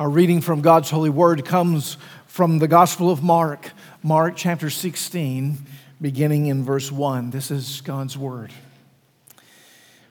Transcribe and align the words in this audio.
Our 0.00 0.08
reading 0.08 0.40
from 0.40 0.62
God's 0.62 0.90
holy 0.90 1.10
word 1.10 1.44
comes 1.44 1.98
from 2.26 2.58
the 2.58 2.66
Gospel 2.66 3.10
of 3.10 3.22
Mark, 3.22 3.72
Mark 4.02 4.36
chapter 4.36 4.70
16, 4.70 5.58
beginning 6.00 6.46
in 6.46 6.64
verse 6.64 6.90
1. 6.90 7.30
This 7.30 7.50
is 7.50 7.82
God's 7.82 8.16
word. 8.16 8.52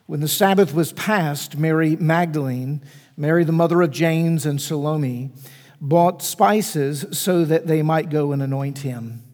When 0.06 0.20
the 0.20 0.28
Sabbath 0.28 0.72
was 0.72 0.92
past, 0.92 1.58
Mary 1.58 1.96
Magdalene, 1.96 2.80
Mary 3.16 3.42
the 3.42 3.52
mother 3.52 3.82
of 3.82 3.90
James 3.90 4.46
and 4.46 4.62
Salome, 4.62 5.32
bought 5.80 6.22
spices 6.22 7.04
so 7.10 7.44
that 7.44 7.66
they 7.66 7.82
might 7.82 8.08
go 8.08 8.30
and 8.30 8.40
anoint 8.40 8.78
him. 8.78 9.24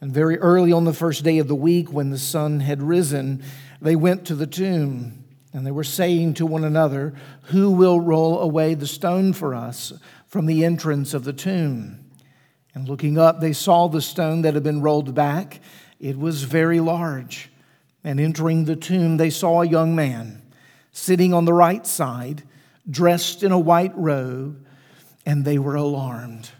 And 0.00 0.12
very 0.12 0.36
early 0.38 0.72
on 0.72 0.84
the 0.84 0.92
first 0.92 1.22
day 1.22 1.38
of 1.38 1.46
the 1.46 1.54
week, 1.54 1.92
when 1.92 2.10
the 2.10 2.18
sun 2.18 2.60
had 2.60 2.82
risen, 2.82 3.42
they 3.80 3.94
went 3.94 4.26
to 4.26 4.34
the 4.34 4.48
tomb. 4.48 5.19
And 5.52 5.66
they 5.66 5.72
were 5.72 5.84
saying 5.84 6.34
to 6.34 6.46
one 6.46 6.64
another, 6.64 7.14
Who 7.44 7.70
will 7.70 8.00
roll 8.00 8.40
away 8.40 8.74
the 8.74 8.86
stone 8.86 9.32
for 9.32 9.54
us 9.54 9.92
from 10.26 10.46
the 10.46 10.64
entrance 10.64 11.12
of 11.12 11.24
the 11.24 11.32
tomb? 11.32 12.04
And 12.74 12.88
looking 12.88 13.18
up, 13.18 13.40
they 13.40 13.52
saw 13.52 13.88
the 13.88 14.00
stone 14.00 14.42
that 14.42 14.54
had 14.54 14.62
been 14.62 14.80
rolled 14.80 15.12
back. 15.14 15.60
It 15.98 16.16
was 16.18 16.44
very 16.44 16.78
large. 16.78 17.50
And 18.04 18.20
entering 18.20 18.64
the 18.64 18.76
tomb, 18.76 19.16
they 19.16 19.30
saw 19.30 19.62
a 19.62 19.68
young 19.68 19.94
man 19.94 20.42
sitting 20.92 21.34
on 21.34 21.44
the 21.44 21.52
right 21.52 21.86
side, 21.86 22.44
dressed 22.88 23.42
in 23.42 23.52
a 23.52 23.58
white 23.58 23.96
robe, 23.96 24.64
and 25.26 25.44
they 25.44 25.58
were 25.58 25.74
alarmed. 25.74 26.50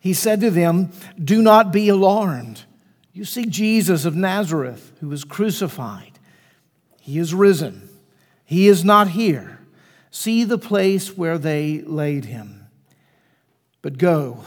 He 0.00 0.14
said 0.14 0.40
to 0.40 0.50
them, 0.50 0.92
Do 1.22 1.42
not 1.42 1.72
be 1.72 1.88
alarmed. 1.88 2.64
You 3.12 3.24
see 3.24 3.46
Jesus 3.46 4.04
of 4.04 4.16
Nazareth, 4.16 4.92
who 5.00 5.08
was 5.08 5.24
crucified. 5.24 6.18
He 7.00 7.18
is 7.18 7.34
risen 7.34 7.88
he 8.44 8.68
is 8.68 8.84
not 8.84 9.08
here. 9.08 9.58
See 10.10 10.44
the 10.44 10.58
place 10.58 11.16
where 11.16 11.38
they 11.38 11.80
laid 11.80 12.26
him. 12.26 12.66
But 13.82 13.98
go, 13.98 14.44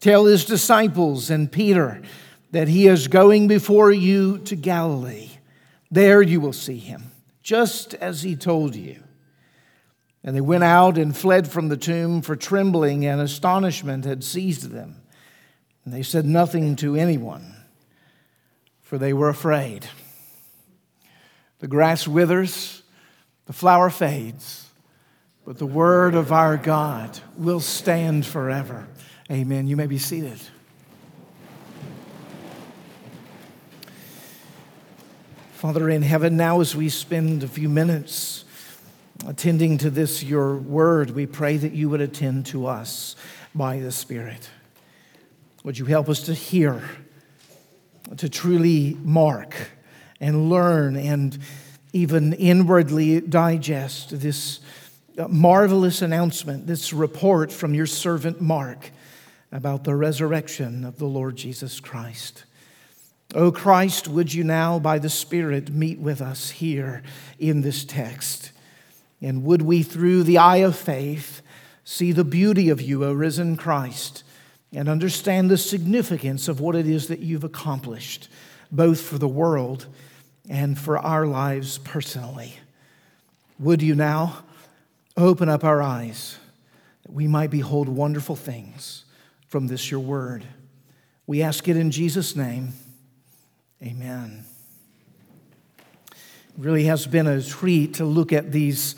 tell 0.00 0.26
his 0.26 0.44
disciples 0.44 1.30
and 1.30 1.50
Peter 1.50 2.02
that 2.50 2.68
he 2.68 2.86
is 2.86 3.08
going 3.08 3.48
before 3.48 3.90
you 3.90 4.38
to 4.38 4.56
Galilee. 4.56 5.30
There 5.90 6.22
you 6.22 6.40
will 6.40 6.52
see 6.52 6.78
him, 6.78 7.12
just 7.42 7.94
as 7.94 8.22
he 8.22 8.36
told 8.36 8.74
you. 8.74 9.02
And 10.22 10.34
they 10.34 10.40
went 10.40 10.64
out 10.64 10.98
and 10.98 11.16
fled 11.16 11.48
from 11.48 11.68
the 11.68 11.76
tomb, 11.76 12.20
for 12.20 12.34
trembling 12.34 13.06
and 13.06 13.20
astonishment 13.20 14.04
had 14.04 14.24
seized 14.24 14.70
them. 14.70 14.96
And 15.84 15.94
they 15.94 16.02
said 16.02 16.26
nothing 16.26 16.74
to 16.76 16.96
anyone, 16.96 17.54
for 18.82 18.98
they 18.98 19.12
were 19.12 19.28
afraid. 19.28 19.88
The 21.60 21.68
grass 21.68 22.08
withers 22.08 22.82
the 23.46 23.52
flower 23.52 23.90
fades, 23.90 24.70
but 25.44 25.58
the 25.58 25.66
word 25.66 26.14
of 26.14 26.32
our 26.32 26.56
God 26.56 27.18
will 27.36 27.60
stand 27.60 28.26
forever. 28.26 28.88
Amen. 29.30 29.66
You 29.66 29.76
may 29.76 29.86
be 29.86 29.98
seated. 29.98 30.40
Father 35.54 35.88
in 35.88 36.02
heaven, 36.02 36.36
now 36.36 36.60
as 36.60 36.76
we 36.76 36.88
spend 36.88 37.42
a 37.42 37.48
few 37.48 37.68
minutes 37.68 38.44
attending 39.26 39.78
to 39.78 39.90
this, 39.90 40.22
your 40.22 40.56
word, 40.56 41.10
we 41.10 41.26
pray 41.26 41.56
that 41.56 41.72
you 41.72 41.88
would 41.88 42.00
attend 42.00 42.46
to 42.46 42.66
us 42.66 43.16
by 43.54 43.78
the 43.78 43.90
Spirit. 43.90 44.50
Would 45.64 45.78
you 45.78 45.86
help 45.86 46.08
us 46.08 46.22
to 46.24 46.34
hear, 46.34 46.82
to 48.16 48.28
truly 48.28 48.96
mark 49.02 49.54
and 50.20 50.50
learn 50.50 50.96
and 50.96 51.38
even 51.96 52.34
inwardly 52.34 53.22
digest 53.22 54.20
this 54.20 54.60
uh, 55.16 55.26
marvelous 55.28 56.02
announcement, 56.02 56.66
this 56.66 56.92
report 56.92 57.50
from 57.50 57.72
your 57.72 57.86
servant 57.86 58.38
Mark 58.38 58.90
about 59.50 59.84
the 59.84 59.94
resurrection 59.94 60.84
of 60.84 60.98
the 60.98 61.06
Lord 61.06 61.36
Jesus 61.36 61.80
Christ. 61.80 62.44
O 63.34 63.50
Christ, 63.50 64.08
would 64.08 64.34
you 64.34 64.44
now, 64.44 64.78
by 64.78 64.98
the 64.98 65.08
Spirit, 65.08 65.70
meet 65.70 65.98
with 65.98 66.20
us 66.20 66.50
here 66.50 67.02
in 67.38 67.62
this 67.62 67.82
text? 67.82 68.52
And 69.22 69.42
would 69.44 69.62
we, 69.62 69.82
through 69.82 70.24
the 70.24 70.36
eye 70.36 70.58
of 70.58 70.76
faith, 70.76 71.40
see 71.82 72.12
the 72.12 72.24
beauty 72.24 72.68
of 72.68 72.82
you, 72.82 73.04
O 73.04 73.12
risen 73.14 73.56
Christ, 73.56 74.22
and 74.70 74.86
understand 74.86 75.50
the 75.50 75.56
significance 75.56 76.46
of 76.46 76.60
what 76.60 76.76
it 76.76 76.86
is 76.86 77.08
that 77.08 77.20
you've 77.20 77.44
accomplished, 77.44 78.28
both 78.70 79.00
for 79.00 79.16
the 79.16 79.28
world 79.28 79.86
and 80.48 80.78
for 80.78 80.98
our 80.98 81.26
lives 81.26 81.78
personally. 81.78 82.54
Would 83.58 83.82
you 83.82 83.94
now 83.94 84.44
open 85.16 85.48
up 85.48 85.64
our 85.64 85.82
eyes 85.82 86.38
that 87.02 87.12
we 87.12 87.26
might 87.26 87.50
behold 87.50 87.88
wonderful 87.88 88.36
things 88.36 89.04
from 89.48 89.66
this 89.66 89.90
your 89.90 90.00
word? 90.00 90.44
We 91.26 91.42
ask 91.42 91.66
it 91.68 91.76
in 91.76 91.90
Jesus' 91.90 92.36
name. 92.36 92.72
Amen. 93.82 94.44
It 96.10 96.14
really 96.56 96.84
has 96.84 97.06
been 97.06 97.26
a 97.26 97.42
treat 97.42 97.94
to 97.94 98.04
look 98.04 98.32
at 98.32 98.52
these 98.52 98.94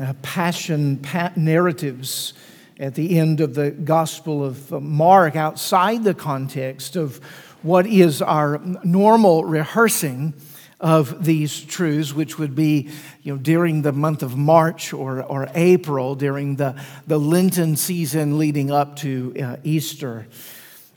uh, 0.00 0.12
passion 0.22 1.00
narratives 1.36 2.34
at 2.78 2.94
the 2.94 3.18
end 3.18 3.40
of 3.40 3.54
the 3.54 3.70
Gospel 3.70 4.44
of 4.44 4.70
Mark 4.70 5.36
outside 5.36 6.04
the 6.04 6.14
context 6.14 6.96
of 6.96 7.18
what 7.62 7.86
is 7.86 8.20
our 8.20 8.60
normal 8.84 9.44
rehearsing 9.44 10.34
of 10.80 11.24
these 11.24 11.60
truths, 11.62 12.12
which 12.12 12.38
would 12.38 12.54
be 12.54 12.90
you 13.22 13.32
know, 13.32 13.38
during 13.38 13.82
the 13.82 13.92
month 13.92 14.22
of 14.22 14.36
March 14.36 14.92
or, 14.92 15.22
or 15.22 15.48
April, 15.54 16.14
during 16.14 16.56
the, 16.56 16.80
the 17.06 17.18
Lenten 17.18 17.76
season 17.76 18.38
leading 18.38 18.70
up 18.70 18.96
to 18.96 19.34
uh, 19.40 19.56
Easter. 19.64 20.26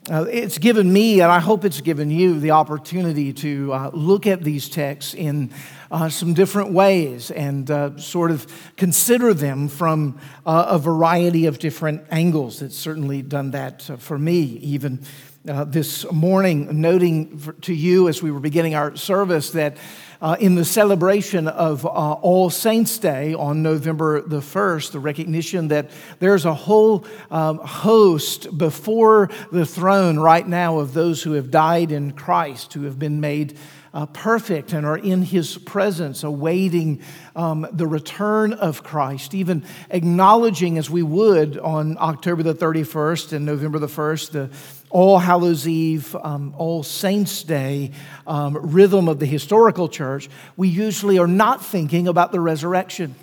Uh, 0.09 0.23
it's 0.23 0.57
given 0.57 0.91
me, 0.91 1.21
and 1.21 1.31
I 1.31 1.39
hope 1.39 1.63
it's 1.63 1.81
given 1.81 2.09
you, 2.09 2.39
the 2.39 2.51
opportunity 2.51 3.31
to 3.33 3.71
uh, 3.71 3.91
look 3.93 4.25
at 4.25 4.43
these 4.43 4.67
texts 4.67 5.13
in 5.13 5.51
uh, 5.91 6.09
some 6.09 6.33
different 6.33 6.71
ways 6.71 7.29
and 7.29 7.69
uh, 7.69 7.95
sort 7.97 8.31
of 8.31 8.47
consider 8.75 9.33
them 9.33 9.67
from 9.67 10.19
uh, 10.45 10.65
a 10.69 10.79
variety 10.79 11.45
of 11.45 11.59
different 11.59 12.03
angles. 12.09 12.61
It's 12.61 12.77
certainly 12.77 13.21
done 13.21 13.51
that 13.51 13.83
for 13.99 14.17
me, 14.17 14.39
even 14.41 15.01
uh, 15.47 15.63
this 15.63 16.09
morning, 16.11 16.81
noting 16.81 17.53
to 17.61 17.73
you 17.73 18.09
as 18.09 18.21
we 18.21 18.29
were 18.29 18.41
beginning 18.41 18.75
our 18.75 18.95
service 18.97 19.51
that 19.51 19.77
uh, 20.21 20.35
in 20.37 20.55
the 20.55 20.65
celebration 20.65 21.47
of 21.47 21.85
uh, 21.85 21.89
All 21.89 22.49
Saints' 22.49 22.97
Day 22.97 23.33
on 23.33 23.63
November 23.63 24.19
the 24.19 24.41
1st, 24.41 24.91
the 24.91 24.99
recognition 24.99 25.69
that 25.69 25.91
there's 26.19 26.43
a 26.43 26.53
whole 26.53 27.05
um, 27.31 27.59
host 27.59 28.57
before 28.57 29.29
the 29.49 29.65
throne 29.65 30.19
right 30.19 30.45
now 30.45 30.79
of 30.79 30.93
those 30.93 31.23
who 31.23 31.33
have 31.33 31.51
died 31.51 31.93
in 31.93 32.11
Christ, 32.11 32.73
who 32.73 32.83
have 32.83 32.99
been 32.99 33.21
made 33.21 33.57
uh, 33.93 34.05
perfect 34.07 34.73
and 34.73 34.85
are 34.85 34.97
in 34.97 35.23
his 35.23 35.57
presence, 35.57 36.23
awaiting 36.23 37.01
um, 37.35 37.67
the 37.71 37.87
return 37.87 38.53
of 38.53 38.83
Christ, 38.83 39.33
even 39.33 39.63
acknowledging, 39.89 40.77
as 40.77 40.89
we 40.89 41.01
would 41.01 41.57
on 41.57 41.97
October 41.97 42.43
the 42.43 42.53
31st 42.53 43.33
and 43.33 43.45
November 43.45 43.79
the 43.79 43.87
1st, 43.87 44.31
the 44.31 44.47
All 44.89 45.19
Hallows 45.19 45.67
Eve, 45.67 46.15
um, 46.15 46.53
All 46.57 46.81
Saints 46.83 47.43
Day 47.43 47.91
um, 48.25 48.57
rhythm 48.57 49.07
of 49.07 49.19
the 49.19 49.25
historical 49.25 49.87
church, 49.87 50.29
we 50.57 50.67
usually 50.67 51.19
are 51.19 51.27
not 51.27 51.63
thinking 51.63 52.07
about 52.07 52.31
the 52.31 52.39
resurrection. 52.39 53.15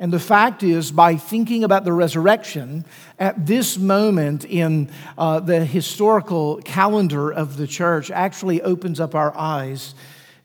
And 0.00 0.12
the 0.12 0.18
fact 0.18 0.64
is, 0.64 0.90
by 0.90 1.16
thinking 1.16 1.62
about 1.62 1.84
the 1.84 1.92
resurrection 1.92 2.84
at 3.18 3.46
this 3.46 3.78
moment 3.78 4.44
in 4.44 4.90
uh, 5.16 5.38
the 5.38 5.64
historical 5.64 6.60
calendar 6.62 7.32
of 7.32 7.56
the 7.56 7.68
church, 7.68 8.10
actually 8.10 8.60
opens 8.60 8.98
up 8.98 9.14
our 9.14 9.36
eyes 9.36 9.94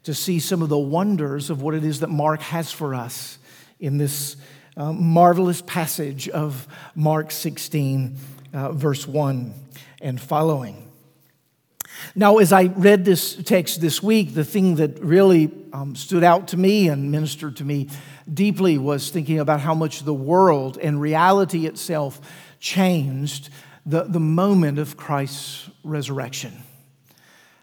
to 0.03 0.13
see 0.13 0.40
some 0.40 0.61
of 0.61 0.69
the 0.69 0.78
wonders 0.78 1.50
of 1.50 1.63
what 1.63 1.73
it 1.73 1.84
is 1.84 2.01
that 2.01 2.09
Mark 2.09 2.41
has 2.41 2.72
for 2.72 2.94
us 2.94 3.40
in 3.79 3.97
this 3.97 4.38
uh, 4.78 4.94
marvelous 4.94 5.61
passage 5.63 6.29
of 6.29 6.67
Mark 6.96 7.31
16, 7.31 8.16
uh, 8.53 8.72
verse 8.72 9.08
1 9.08 9.53
and 10.01 10.19
following. 10.19 10.90
Now, 12.16 12.37
as 12.37 12.53
I 12.53 12.66
read 12.66 13.05
this 13.05 13.35
text 13.35 13.81
this 13.81 14.01
week, 14.01 14.34
the 14.34 14.46
thing 14.46 14.75
that 14.75 14.99
really 14.99 15.51
um, 15.73 15.96
stood 15.96 16.23
out 16.23 16.49
to 16.49 16.57
me 16.57 16.87
and 16.87 17.11
ministered 17.11 17.57
to 17.57 17.66
me 17.66 17.90
deeply 18.31 18.78
was 18.78 19.09
thinking 19.09 19.40
about 19.40 19.59
how 19.59 19.73
much 19.73 20.03
the 20.03 20.13
world 20.13 20.78
and 20.78 21.01
reality 21.01 21.66
itself 21.66 22.22
changed 22.59 23.49
the, 23.85 24.03
the 24.03 24.19
moment 24.19 24.79
of 24.79 24.97
Christ's 24.97 25.69
resurrection. 25.84 26.53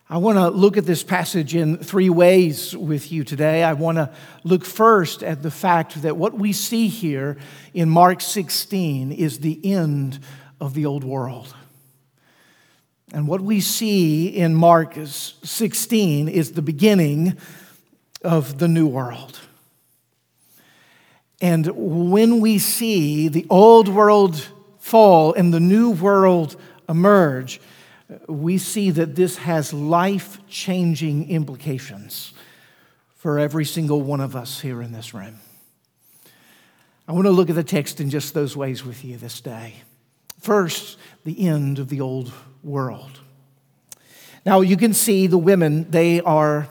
I 0.08 0.18
want 0.18 0.38
to 0.38 0.50
look 0.50 0.76
at 0.76 0.86
this 0.86 1.02
passage 1.02 1.56
in 1.56 1.78
three 1.78 2.10
ways 2.10 2.76
with 2.76 3.10
you 3.10 3.24
today. 3.24 3.64
I 3.64 3.72
want 3.72 3.98
to 3.98 4.12
look 4.44 4.64
first 4.64 5.24
at 5.24 5.42
the 5.42 5.50
fact 5.50 6.02
that 6.02 6.16
what 6.16 6.34
we 6.34 6.52
see 6.52 6.86
here 6.86 7.38
in 7.74 7.90
Mark 7.90 8.20
16 8.20 9.10
is 9.10 9.40
the 9.40 9.58
end 9.64 10.20
of 10.60 10.74
the 10.74 10.86
old 10.86 11.02
world. 11.02 11.52
And 13.16 13.26
what 13.26 13.40
we 13.40 13.62
see 13.62 14.26
in 14.26 14.54
Mark 14.54 14.94
16 15.02 16.28
is 16.28 16.52
the 16.52 16.60
beginning 16.60 17.38
of 18.20 18.58
the 18.58 18.68
new 18.68 18.86
world. 18.86 19.40
And 21.40 21.66
when 21.74 22.40
we 22.40 22.58
see 22.58 23.28
the 23.28 23.46
old 23.48 23.88
world 23.88 24.46
fall 24.78 25.32
and 25.32 25.54
the 25.54 25.60
new 25.60 25.92
world 25.92 26.60
emerge, 26.90 27.58
we 28.28 28.58
see 28.58 28.90
that 28.90 29.16
this 29.16 29.38
has 29.38 29.72
life 29.72 30.38
changing 30.46 31.30
implications 31.30 32.34
for 33.14 33.38
every 33.38 33.64
single 33.64 34.02
one 34.02 34.20
of 34.20 34.36
us 34.36 34.60
here 34.60 34.82
in 34.82 34.92
this 34.92 35.14
room. 35.14 35.40
I 37.08 37.12
want 37.12 37.24
to 37.24 37.30
look 37.30 37.48
at 37.48 37.56
the 37.56 37.64
text 37.64 37.98
in 37.98 38.10
just 38.10 38.34
those 38.34 38.54
ways 38.54 38.84
with 38.84 39.06
you 39.06 39.16
this 39.16 39.40
day. 39.40 39.76
First, 40.38 40.98
the 41.24 41.48
end 41.48 41.78
of 41.78 41.88
the 41.88 42.02
old 42.02 42.30
world. 42.66 43.20
Now, 44.44 44.60
you 44.60 44.76
can 44.76 44.92
see 44.92 45.26
the 45.26 45.38
women, 45.38 45.90
they 45.90 46.20
are 46.20 46.68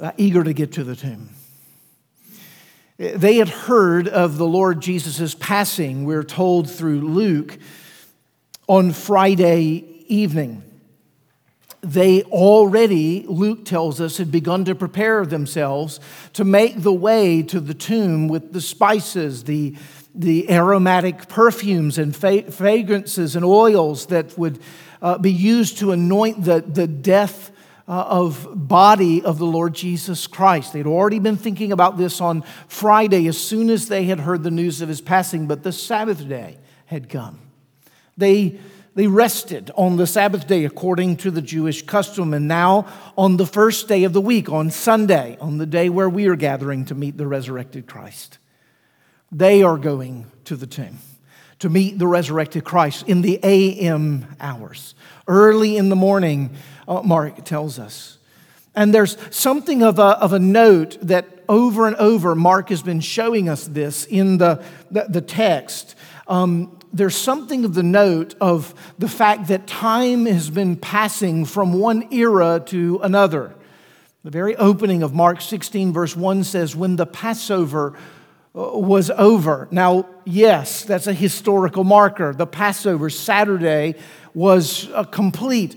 uh, 0.00 0.12
eager 0.16 0.42
to 0.44 0.52
get 0.52 0.72
to 0.72 0.84
the 0.84 0.96
tomb. 0.96 1.30
They 2.96 3.36
had 3.36 3.48
heard 3.48 4.08
of 4.08 4.38
the 4.38 4.46
Lord 4.46 4.80
Jesus' 4.80 5.34
passing, 5.34 6.04
we're 6.04 6.24
told 6.24 6.70
through 6.70 7.02
Luke, 7.02 7.58
on 8.66 8.92
Friday 8.92 10.04
evening. 10.08 10.64
They 11.80 12.22
already, 12.24 13.24
Luke 13.28 13.64
tells 13.64 14.00
us, 14.00 14.18
had 14.18 14.32
begun 14.32 14.64
to 14.64 14.74
prepare 14.74 15.24
themselves 15.24 16.00
to 16.32 16.44
make 16.44 16.82
the 16.82 16.92
way 16.92 17.42
to 17.44 17.60
the 17.60 17.74
tomb 17.74 18.26
with 18.26 18.52
the 18.52 18.60
spices, 18.60 19.44
the, 19.44 19.76
the 20.18 20.50
aromatic 20.50 21.28
perfumes 21.28 21.96
and 21.96 22.14
fragrances 22.14 23.36
and 23.36 23.44
oils 23.44 24.06
that 24.06 24.36
would 24.36 24.58
uh, 25.00 25.16
be 25.16 25.32
used 25.32 25.78
to 25.78 25.92
anoint 25.92 26.44
the, 26.44 26.60
the 26.60 26.88
death 26.88 27.52
uh, 27.86 28.04
of 28.08 28.68
body 28.68 29.22
of 29.22 29.38
the 29.38 29.46
Lord 29.46 29.74
Jesus 29.74 30.26
Christ. 30.26 30.72
They'd 30.72 30.86
already 30.86 31.20
been 31.20 31.36
thinking 31.36 31.72
about 31.72 31.96
this 31.96 32.20
on 32.20 32.42
Friday 32.66 33.28
as 33.28 33.38
soon 33.38 33.70
as 33.70 33.86
they 33.86 34.04
had 34.04 34.20
heard 34.20 34.42
the 34.42 34.50
news 34.50 34.82
of 34.82 34.88
his 34.88 35.00
passing, 35.00 35.46
but 35.46 35.62
the 35.62 35.72
Sabbath 35.72 36.28
day 36.28 36.58
had 36.86 37.08
come. 37.08 37.38
They, 38.16 38.58
they 38.96 39.06
rested 39.06 39.70
on 39.76 39.96
the 39.96 40.06
Sabbath 40.06 40.48
day 40.48 40.64
according 40.64 41.18
to 41.18 41.30
the 41.30 41.40
Jewish 41.40 41.82
custom, 41.82 42.34
and 42.34 42.48
now 42.48 42.86
on 43.16 43.36
the 43.36 43.46
first 43.46 43.86
day 43.86 44.02
of 44.02 44.12
the 44.12 44.20
week, 44.20 44.50
on 44.50 44.70
Sunday, 44.70 45.38
on 45.40 45.58
the 45.58 45.66
day 45.66 45.88
where 45.88 46.10
we 46.10 46.26
are 46.26 46.36
gathering 46.36 46.84
to 46.86 46.94
meet 46.96 47.16
the 47.16 47.26
resurrected 47.26 47.86
Christ, 47.86 48.38
they 49.30 49.62
are 49.62 49.76
going 49.76 50.26
to 50.44 50.56
the 50.56 50.66
tomb 50.66 50.98
to 51.58 51.68
meet 51.68 51.98
the 51.98 52.06
resurrected 52.06 52.64
Christ 52.64 53.08
in 53.08 53.22
the 53.22 53.40
AM 53.42 54.26
hours, 54.40 54.94
early 55.26 55.76
in 55.76 55.88
the 55.88 55.96
morning 55.96 56.50
uh, 56.86 57.02
Mark 57.02 57.44
tells 57.44 57.78
us. 57.78 58.18
And 58.74 58.94
there's 58.94 59.16
something 59.34 59.82
of 59.82 59.98
a, 59.98 60.18
of 60.20 60.32
a 60.32 60.38
note 60.38 60.98
that 61.02 61.26
over 61.48 61.86
and 61.86 61.96
over, 61.96 62.34
Mark 62.34 62.68
has 62.68 62.82
been 62.82 63.00
showing 63.00 63.48
us 63.48 63.66
this 63.66 64.04
in 64.04 64.38
the, 64.38 64.62
the, 64.90 65.06
the 65.08 65.20
text. 65.20 65.96
Um, 66.28 66.78
there's 66.92 67.16
something 67.16 67.64
of 67.64 67.74
the 67.74 67.82
note 67.82 68.34
of 68.40 68.74
the 68.98 69.08
fact 69.08 69.48
that 69.48 69.66
time 69.66 70.26
has 70.26 70.50
been 70.50 70.76
passing 70.76 71.44
from 71.44 71.72
one 71.72 72.12
era 72.12 72.62
to 72.66 73.00
another. 73.02 73.54
The 74.22 74.30
very 74.30 74.54
opening 74.56 75.02
of 75.02 75.14
Mark 75.14 75.40
16, 75.40 75.92
verse 75.92 76.14
1 76.14 76.44
says, 76.44 76.76
When 76.76 76.96
the 76.96 77.06
Passover 77.06 77.98
was 78.58 79.10
over. 79.10 79.68
Now, 79.70 80.08
yes, 80.24 80.84
that's 80.84 81.06
a 81.06 81.12
historical 81.12 81.84
marker. 81.84 82.34
The 82.34 82.46
Passover, 82.46 83.08
Saturday, 83.08 83.94
was 84.34 84.88
uh, 84.90 85.04
complete. 85.04 85.76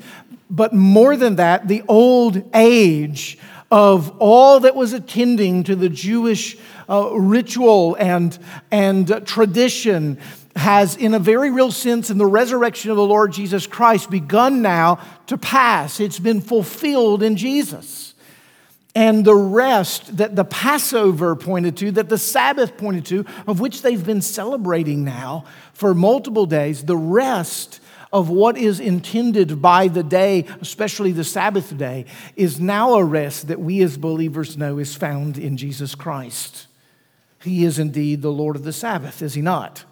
But 0.50 0.74
more 0.74 1.16
than 1.16 1.36
that, 1.36 1.68
the 1.68 1.84
old 1.88 2.44
age 2.56 3.38
of 3.70 4.18
all 4.20 4.62
that 4.62 4.76
was 4.76 4.94
attending 4.94 5.64
to 5.66 5.76
the 5.76 5.90
Jewish 5.90 6.58
uh, 6.90 7.12
ritual 7.14 7.96
and, 7.96 8.38
and 8.72 9.10
uh, 9.12 9.20
tradition 9.22 10.18
has, 10.56 10.98
in 10.98 11.14
a 11.14 11.20
very 11.20 11.52
real 11.52 11.72
sense, 11.72 12.10
in 12.10 12.18
the 12.18 12.26
resurrection 12.26 12.90
of 12.90 12.98
the 12.98 13.06
Lord 13.06 13.32
Jesus 13.32 13.68
Christ, 13.68 14.10
begun 14.10 14.62
now 14.62 15.00
to 15.28 15.38
pass. 15.38 16.00
It's 16.00 16.20
been 16.20 16.42
fulfilled 16.42 17.22
in 17.22 17.38
Jesus. 17.38 18.11
And 18.94 19.24
the 19.24 19.36
rest 19.36 20.18
that 20.18 20.36
the 20.36 20.44
Passover 20.44 21.36
pointed 21.36 21.78
to, 21.78 21.92
that 21.92 22.10
the 22.10 22.18
Sabbath 22.18 22.76
pointed 22.76 23.06
to, 23.08 23.26
of 23.48 23.60
which 23.60 23.82
they've 23.82 24.06
been 24.06 24.22
celebrating 24.22 25.06
now 25.06 25.46
for 25.74 25.94
multiple 25.94 26.46
days, 26.46 26.84
the 26.84 26.98
rest 26.98 27.80
of 28.12 28.30
what 28.30 28.58
is 28.58 28.80
intended 28.80 29.62
by 29.62 29.88
the 29.88 30.04
day, 30.04 30.46
especially 30.60 31.14
the 31.14 31.24
Sabbath 31.24 31.78
day, 31.78 32.06
is 32.36 32.60
now 32.60 32.96
a 32.96 33.04
rest 33.04 33.48
that 33.48 33.60
we 33.60 33.82
as 33.82 33.98
believers 33.98 34.58
know 34.58 34.78
is 34.78 34.96
found 34.96 35.38
in 35.38 35.56
Jesus 35.56 35.96
Christ. 35.96 36.68
He 37.42 37.64
is 37.64 37.80
indeed 37.80 38.22
the 38.22 38.32
Lord 38.32 38.56
of 38.56 38.64
the 38.64 38.74
Sabbath, 38.74 39.22
is 39.22 39.34
he 39.34 39.42
not? 39.42 39.86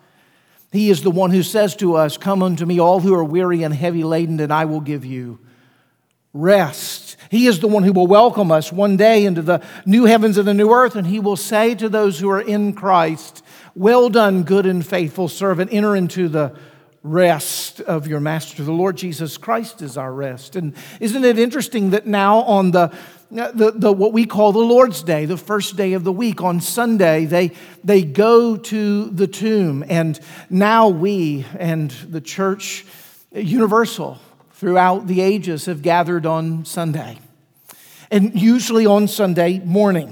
He 0.71 0.89
is 0.89 1.01
the 1.01 1.11
one 1.11 1.31
who 1.31 1.41
says 1.41 1.75
to 1.77 1.95
us, 1.95 2.17
Come 2.17 2.43
unto 2.43 2.65
me, 2.65 2.79
all 2.79 2.99
who 2.99 3.15
are 3.15 3.23
weary 3.23 3.63
and 3.63 3.73
heavy 3.73 4.03
laden, 4.03 4.39
and 4.39 4.53
I 4.53 4.65
will 4.65 4.81
give 4.81 5.05
you 5.05 5.39
rest. 6.33 7.08
He 7.29 7.45
is 7.45 7.59
the 7.59 7.67
one 7.67 7.83
who 7.83 7.93
will 7.93 8.07
welcome 8.07 8.51
us 8.51 8.71
one 8.71 8.97
day 8.97 9.25
into 9.25 9.43
the 9.43 9.63
new 9.85 10.05
heavens 10.05 10.37
and 10.37 10.47
the 10.47 10.53
new 10.53 10.71
earth, 10.71 10.95
and 10.95 11.05
He 11.05 11.19
will 11.19 11.35
say 11.35 11.75
to 11.75 11.87
those 11.87 12.19
who 12.19 12.29
are 12.29 12.41
in 12.41 12.73
Christ, 12.73 13.43
Well 13.75 14.09
done, 14.09 14.43
good 14.43 14.65
and 14.65 14.85
faithful 14.85 15.27
servant, 15.27 15.71
enter 15.71 15.95
into 15.95 16.27
the 16.27 16.55
rest 17.03 17.81
of 17.81 18.07
your 18.07 18.19
master. 18.19 18.63
The 18.63 18.71
Lord 18.71 18.97
Jesus 18.97 19.37
Christ 19.37 19.81
is 19.81 19.95
our 19.95 20.11
rest. 20.11 20.55
And 20.55 20.73
isn't 20.99 21.23
it 21.23 21.39
interesting 21.39 21.91
that 21.91 22.05
now 22.05 22.39
on 22.39 22.71
the, 22.71 22.91
the, 23.31 23.73
the, 23.75 23.93
what 23.93 24.11
we 24.11 24.25
call 24.25 24.51
the 24.51 24.59
Lord's 24.59 25.03
Day, 25.03 25.25
the 25.25 25.37
first 25.37 25.77
day 25.77 25.93
of 25.93 26.03
the 26.03 26.11
week, 26.11 26.41
on 26.41 26.59
Sunday, 26.59 27.25
they, 27.25 27.51
they 27.83 28.03
go 28.03 28.57
to 28.57 29.09
the 29.11 29.27
tomb. 29.27 29.85
And 29.87 30.19
now 30.49 30.89
we 30.89 31.45
and 31.57 31.91
the 31.91 32.21
church 32.21 32.85
universal 33.31 34.19
throughout 34.59 35.07
the 35.07 35.21
ages 35.21 35.67
have 35.67 35.81
gathered 35.81 36.25
on 36.25 36.65
Sunday. 36.65 37.17
And 38.11 38.37
usually 38.37 38.85
on 38.85 39.07
Sunday 39.07 39.59
morning 39.59 40.11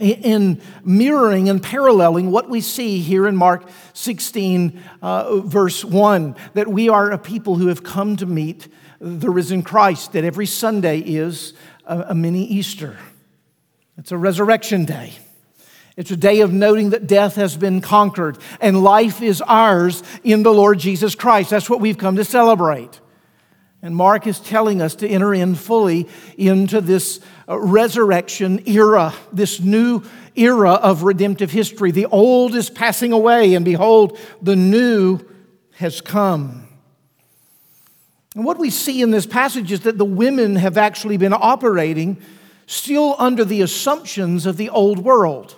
in 0.00 0.62
mirroring 0.82 1.50
and 1.50 1.62
paralleling 1.62 2.30
what 2.30 2.48
we 2.48 2.62
see 2.62 3.00
here 3.00 3.26
in 3.26 3.36
Mark 3.36 3.68
16, 3.92 4.82
uh, 5.02 5.40
verse 5.40 5.84
1, 5.84 6.36
that 6.54 6.68
we 6.68 6.88
are 6.88 7.10
a 7.10 7.18
people 7.18 7.56
who 7.56 7.66
have 7.66 7.84
come 7.84 8.16
to 8.16 8.24
meet 8.24 8.66
the 8.98 9.28
risen 9.28 9.62
Christ, 9.62 10.12
that 10.12 10.24
every 10.24 10.46
Sunday 10.46 11.00
is 11.00 11.52
a, 11.84 12.06
a 12.08 12.14
mini 12.14 12.44
Easter. 12.44 12.96
It's 13.98 14.10
a 14.10 14.16
resurrection 14.16 14.86
day. 14.86 15.12
It's 15.98 16.10
a 16.10 16.16
day 16.16 16.40
of 16.40 16.50
noting 16.50 16.90
that 16.90 17.06
death 17.06 17.34
has 17.34 17.58
been 17.58 17.82
conquered 17.82 18.38
and 18.58 18.82
life 18.82 19.20
is 19.20 19.42
ours 19.42 20.02
in 20.24 20.44
the 20.44 20.52
Lord 20.52 20.78
Jesus 20.78 21.14
Christ. 21.14 21.50
That's 21.50 21.68
what 21.68 21.80
we've 21.80 21.98
come 21.98 22.16
to 22.16 22.24
celebrate. 22.24 23.00
And 23.80 23.94
Mark 23.94 24.26
is 24.26 24.40
telling 24.40 24.82
us 24.82 24.96
to 24.96 25.08
enter 25.08 25.32
in 25.32 25.54
fully 25.54 26.08
into 26.36 26.80
this 26.80 27.20
uh, 27.48 27.58
resurrection 27.58 28.68
era, 28.68 29.14
this 29.32 29.60
new 29.60 30.02
era 30.34 30.72
of 30.72 31.04
redemptive 31.04 31.52
history. 31.52 31.92
The 31.92 32.06
old 32.06 32.56
is 32.56 32.70
passing 32.70 33.12
away, 33.12 33.54
and 33.54 33.64
behold, 33.64 34.18
the 34.42 34.56
new 34.56 35.20
has 35.76 36.00
come. 36.00 36.66
And 38.34 38.44
what 38.44 38.58
we 38.58 38.70
see 38.70 39.00
in 39.00 39.12
this 39.12 39.26
passage 39.26 39.70
is 39.70 39.80
that 39.80 39.96
the 39.96 40.04
women 40.04 40.56
have 40.56 40.76
actually 40.76 41.16
been 41.16 41.32
operating 41.32 42.20
still 42.66 43.14
under 43.18 43.44
the 43.44 43.62
assumptions 43.62 44.44
of 44.44 44.56
the 44.56 44.68
old 44.70 44.98
world, 44.98 45.56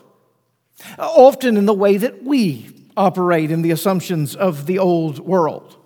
often 0.99 1.57
in 1.57 1.67
the 1.67 1.75
way 1.75 1.97
that 1.97 2.23
we 2.23 2.71
operate 2.97 3.51
in 3.51 3.63
the 3.63 3.71
assumptions 3.71 4.37
of 4.37 4.67
the 4.67 4.79
old 4.79 5.19
world. 5.19 5.77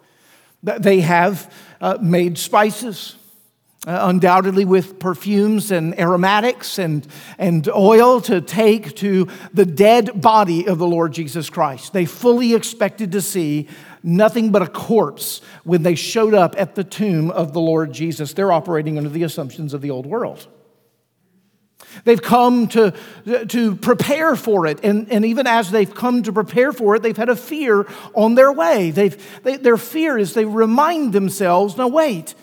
They 0.63 1.01
have 1.01 1.53
uh, 1.85 1.99
made 2.01 2.39
spices, 2.39 3.15
uh, 3.87 3.99
undoubtedly 4.09 4.65
with 4.65 4.99
perfumes 4.99 5.71
and 5.71 5.99
aromatics 6.01 6.79
and, 6.79 7.07
and 7.37 7.69
oil 7.69 8.23
to 8.23 8.41
take 8.41 8.97
to 8.97 9.29
the 9.53 9.67
dead 9.67 10.19
body 10.19 10.67
of 10.67 10.79
the 10.79 10.87
Lord 10.87 11.13
Jesus 11.13 11.51
Christ. 11.51 11.93
They 11.93 12.07
fully 12.07 12.55
expected 12.55 13.13
to 13.13 13.21
see 13.21 13.69
nothing 14.03 14.51
but 14.51 14.63
a 14.63 14.67
corpse 14.67 15.43
when 15.65 15.83
they 15.83 15.95
showed 15.95 16.33
up 16.33 16.55
at 16.57 16.75
the 16.75 16.85
tomb 16.85 17.31
of 17.31 17.53
the 17.53 17.61
Lord 17.61 17.93
Jesus. 17.93 18.33
They're 18.33 18.51
operating 18.51 18.97
under 18.97 19.11
the 19.11 19.23
assumptions 19.23 19.75
of 19.75 19.83
the 19.83 19.91
old 19.91 20.07
world. 20.07 20.49
They've 22.03 22.21
come 22.21 22.67
to, 22.69 22.93
to 23.49 23.77
prepare 23.77 24.35
for 24.37 24.67
it. 24.67 24.81
And, 24.83 25.11
and 25.13 25.25
even 25.25 25.47
as 25.47 25.71
they've 25.71 25.95
come 25.95 26.23
to 26.25 26.33
prepare 26.33 26.73
for 26.73 26.97
it, 26.97 27.03
they've 27.03 27.17
had 27.17 27.29
a 27.29 27.37
fear 27.37 27.87
on 28.15 28.35
their 28.35 28.53
way. 28.53 28.91
They've, 28.91 29.43
they, 29.43 29.57
their 29.57 29.77
fear 29.77 30.19
is 30.19 30.35
they 30.35 30.45
remind 30.45 31.13
themselves 31.13 31.77
now, 31.77 31.89
wait, 31.89 32.35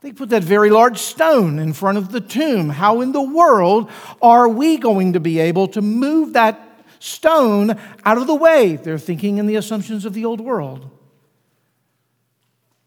they 0.00 0.12
put 0.12 0.28
that 0.30 0.44
very 0.44 0.70
large 0.70 0.98
stone 0.98 1.58
in 1.58 1.72
front 1.72 1.98
of 1.98 2.12
the 2.12 2.20
tomb. 2.20 2.68
How 2.68 3.00
in 3.00 3.12
the 3.12 3.22
world 3.22 3.90
are 4.20 4.48
we 4.48 4.76
going 4.76 5.14
to 5.14 5.20
be 5.20 5.38
able 5.38 5.68
to 5.68 5.82
move 5.82 6.34
that 6.34 6.60
stone 6.98 7.78
out 8.04 8.18
of 8.18 8.26
the 8.26 8.34
way? 8.34 8.76
They're 8.76 8.98
thinking 8.98 9.38
in 9.38 9.46
the 9.46 9.56
assumptions 9.56 10.04
of 10.04 10.14
the 10.14 10.24
old 10.24 10.40
world. 10.40 10.90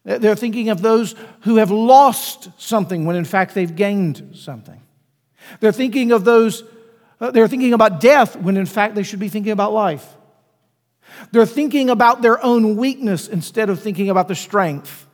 They're 0.04 0.36
thinking 0.36 0.70
of 0.70 0.80
those 0.80 1.14
who 1.40 1.56
have 1.56 1.70
lost 1.70 2.48
something 2.58 3.04
when 3.04 3.16
in 3.16 3.24
fact 3.24 3.54
they've 3.54 3.74
gained 3.74 4.32
something. 4.34 4.79
They're 5.58 5.72
thinking 5.72 6.12
of 6.12 6.24
those 6.24 6.64
Uh, 7.20 7.30
they're 7.30 7.48
thinking 7.48 7.74
about 7.74 8.00
death 8.00 8.34
when 8.34 8.56
in 8.56 8.66
fact 8.66 8.94
they 8.94 9.04
should 9.04 9.20
be 9.20 9.28
thinking 9.28 9.52
about 9.52 9.72
life. 9.74 10.06
They're 11.32 11.52
thinking 11.54 11.90
about 11.90 12.22
their 12.22 12.38
own 12.42 12.76
weakness 12.76 13.28
instead 13.28 13.68
of 13.68 13.78
thinking 13.78 14.08
about 14.08 14.26
the 14.26 14.34
strength 14.34 15.06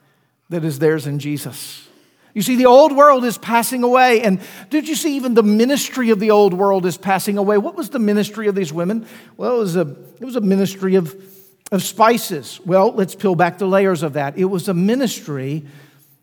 that 0.49 0.65
is 0.65 0.79
theirs 0.79 1.07
in 1.07 1.19
Jesus. 1.19 1.89
You 2.33 2.43
see, 2.43 2.57
the 2.57 2.67
old 2.67 2.93
world 2.93 3.25
is 3.25 3.39
passing 3.39 3.83
away. 3.83 4.23
And 4.23 4.41
did 4.71 4.87
you 4.87 4.95
see 4.95 5.17
even 5.17 5.35
the 5.35 5.43
ministry 5.43 6.13
of 6.13 6.21
the 6.21 6.31
old 6.31 6.55
world 6.55 6.87
is 6.87 6.99
passing 6.99 7.39
away? 7.39 7.59
What 7.59 7.75
was 7.75 7.89
the 7.89 7.99
ministry 7.99 8.49
of 8.49 8.55
these 8.55 8.73
women? 8.73 9.07
Well, 9.37 9.57
it 9.57 9.59
was 9.59 9.77
a, 9.77 9.87
it 10.21 10.25
was 10.25 10.37
a 10.37 10.41
ministry 10.41 10.97
of, 10.97 11.15
of 11.73 11.83
spices. 11.83 12.61
Well, 12.65 12.93
let's 12.95 13.17
peel 13.17 13.35
back 13.35 13.59
the 13.59 13.67
layers 13.67 14.03
of 14.03 14.13
that. 14.13 14.39
It 14.39 14.51
was 14.51 14.69
a 14.69 14.75
ministry 14.75 15.65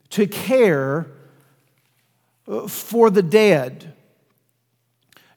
to 0.10 0.28
care 0.28 1.08
uh, 2.48 2.68
for 2.68 3.10
the 3.10 3.24
dead, 3.24 3.94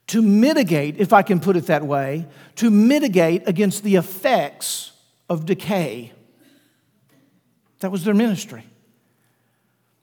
to 0.08 0.22
mitigate, 0.22 0.98
if 0.98 1.12
I 1.12 1.22
can 1.22 1.40
put 1.40 1.56
it 1.56 1.66
that 1.66 1.84
way, 1.84 2.26
to 2.56 2.70
mitigate 2.70 3.48
against 3.48 3.82
the 3.82 3.96
effects 3.96 4.92
of 5.28 5.46
decay. 5.46 6.12
That 7.80 7.90
was 7.90 8.04
their 8.04 8.14
ministry. 8.14 8.64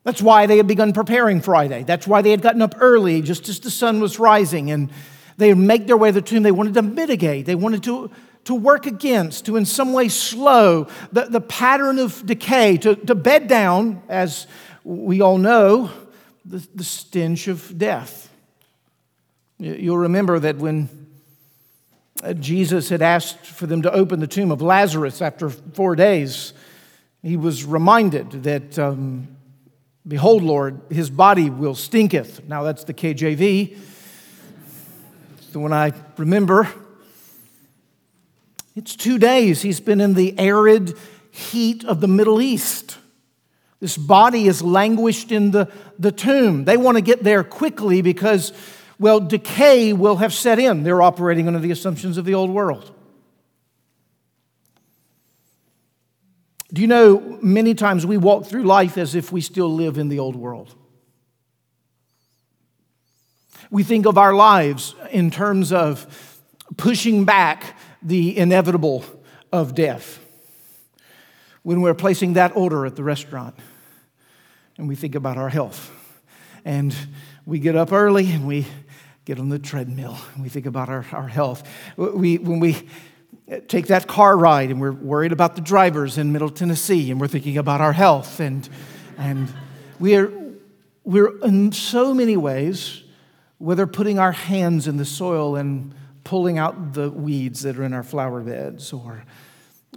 That's 0.04 0.22
why 0.22 0.46
they 0.46 0.58
had 0.58 0.68
begun 0.68 0.92
preparing 0.92 1.40
Friday. 1.40 1.84
That's 1.84 2.06
why 2.06 2.22
they 2.22 2.32
had 2.32 2.42
gotten 2.42 2.62
up 2.62 2.76
early 2.80 3.22
just 3.22 3.48
as 3.48 3.60
the 3.62 3.72
sun 3.72 4.02
was 4.02 4.20
rising 4.20 4.70
and 4.70 4.90
they 5.38 5.54
make 5.54 5.88
their 5.88 5.98
way 5.98 6.10
to 6.10 6.14
the 6.14 6.22
tomb. 6.22 6.44
They 6.44 6.52
wanted 6.52 6.74
to 6.76 6.82
mitigate, 6.82 7.46
they 7.46 7.56
wanted 7.56 7.84
to, 7.84 8.12
to 8.44 8.54
work 8.54 8.86
against, 8.86 9.46
to 9.46 9.56
in 9.56 9.66
some 9.66 9.94
way 9.94 10.10
slow 10.10 10.88
the, 11.14 11.26
the 11.26 11.42
pattern 11.42 12.00
of 12.00 12.26
decay, 12.26 12.78
to, 12.78 12.96
to 12.96 13.16
bed 13.16 13.48
down, 13.48 14.04
as 14.10 14.48
we 14.84 15.22
all 15.22 15.38
know, 15.38 15.90
the, 16.44 16.68
the 16.76 16.84
stench 16.84 17.48
of 17.48 17.78
death. 17.78 18.23
You'll 19.64 19.98
remember 19.98 20.40
that 20.40 20.58
when 20.58 20.90
uh, 22.22 22.34
Jesus 22.34 22.90
had 22.90 23.02
asked 23.02 23.46
for 23.46 23.66
them 23.66 23.82
to 23.84 23.92
open 23.94 24.20
the 24.20 24.28
tomb 24.28 24.52
of 24.52 24.62
Lazarus 24.62 25.22
after 25.22 25.50
four 25.50 25.96
days, 25.96 26.54
he 27.22 27.38
was 27.38 27.64
reminded 27.64 28.44
that 28.44 28.78
um, 28.78 29.30
Behold, 30.06 30.44
Lord, 30.44 30.82
his 30.90 31.10
body 31.10 31.50
will 31.50 31.76
stinketh. 31.76 32.46
Now 32.46 32.64
that's 32.64 32.84
the 32.84 32.94
KJV. 32.94 33.78
It's 35.38 35.48
the 35.52 35.60
one 35.60 35.72
I 35.72 35.94
remember. 36.18 36.68
It's 38.76 38.98
two 38.98 39.18
days 39.18 39.62
he's 39.62 39.80
been 39.80 40.02
in 40.02 40.14
the 40.14 40.38
arid 40.38 40.98
heat 41.32 41.86
of 41.86 42.02
the 42.02 42.08
Middle 42.08 42.42
East. 42.42 42.98
This 43.80 43.98
body 43.98 44.48
is 44.48 44.62
languished 44.62 45.32
in 45.32 45.52
the, 45.52 45.72
the 45.98 46.12
tomb. 46.12 46.66
They 46.66 46.76
want 46.76 46.98
to 46.98 47.02
get 47.02 47.24
there 47.24 47.44
quickly 47.44 48.02
because, 48.02 48.52
well, 49.00 49.20
decay 49.20 49.94
will 49.94 50.18
have 50.18 50.34
set 50.34 50.60
in. 50.60 50.84
They're 50.84 51.02
operating 51.02 51.48
under 51.48 51.60
the 51.60 51.72
assumptions 51.72 52.18
of 52.18 52.26
the 52.26 52.34
old 52.34 52.50
world. 52.50 52.94
Do 56.72 56.82
you 56.82 56.88
know 56.88 57.38
many 57.42 57.76
times 57.76 58.06
we 58.06 58.18
walk 58.18 58.46
through 58.46 58.64
life 58.64 58.98
as 58.98 59.14
if 59.14 59.32
we 59.32 59.42
still 59.42 59.72
live 59.72 59.98
in 59.98 60.10
the 60.10 60.20
old 60.20 60.36
world? 60.36 60.74
We 63.70 63.84
think 63.84 64.06
of 64.06 64.18
our 64.18 64.34
lives 64.34 64.96
in 65.12 65.30
terms 65.32 65.72
of 65.72 66.40
pushing 66.78 67.26
back 67.26 67.78
the 68.02 68.38
inevitable 68.38 69.06
of 69.52 69.76
death. 69.76 70.20
When 71.62 71.82
we're 71.82 71.94
placing 71.94 72.34
that 72.34 72.56
order 72.56 72.86
at 72.86 72.96
the 72.96 73.04
restaurant, 73.04 73.56
and 74.78 74.88
we 74.88 74.96
think 74.96 75.16
about 75.16 75.38
our 75.38 75.50
health, 75.50 75.92
and 76.66 76.96
we 77.46 77.60
get 77.60 77.76
up 77.76 77.92
early 77.92 78.32
and 78.32 78.48
we 78.48 78.66
get 79.26 79.40
on 79.40 79.50
the 79.50 79.60
treadmill, 79.60 80.18
and 80.34 80.44
we 80.44 80.50
think 80.50 80.66
about 80.66 80.90
our, 80.90 81.06
our 81.12 81.28
health. 81.28 81.68
We, 81.98 82.38
when 82.38 82.60
we 82.60 82.88
take 83.68 83.88
that 83.88 84.08
car 84.08 84.38
ride 84.38 84.70
and 84.70 84.80
we're 84.80 84.92
worried 84.92 85.32
about 85.32 85.56
the 85.56 85.62
drivers 85.62 86.18
in 86.18 86.32
Middle 86.32 86.50
Tennessee 86.50 87.12
and 87.12 87.20
we're 87.20 87.28
thinking 87.28 87.58
about 87.58 87.82
our 87.82 87.94
health 87.94 88.40
and, 88.40 88.68
and 89.18 89.54
we're, 90.00 90.32
we're 91.04 91.38
in 91.44 91.72
so 91.72 92.14
many 92.14 92.38
ways, 92.38 93.04
whether 93.58 93.86
putting 93.86 94.20
our 94.20 94.32
hands 94.32 94.88
in 94.88 94.98
the 94.98 95.06
soil 95.06 95.56
and 95.56 95.94
pulling 96.24 96.58
out 96.58 96.94
the 96.94 97.10
weeds 97.10 97.64
that 97.64 97.78
are 97.78 97.84
in 97.84 97.94
our 97.94 98.04
flower 98.04 98.42
beds 98.42 98.94
or 98.94 99.24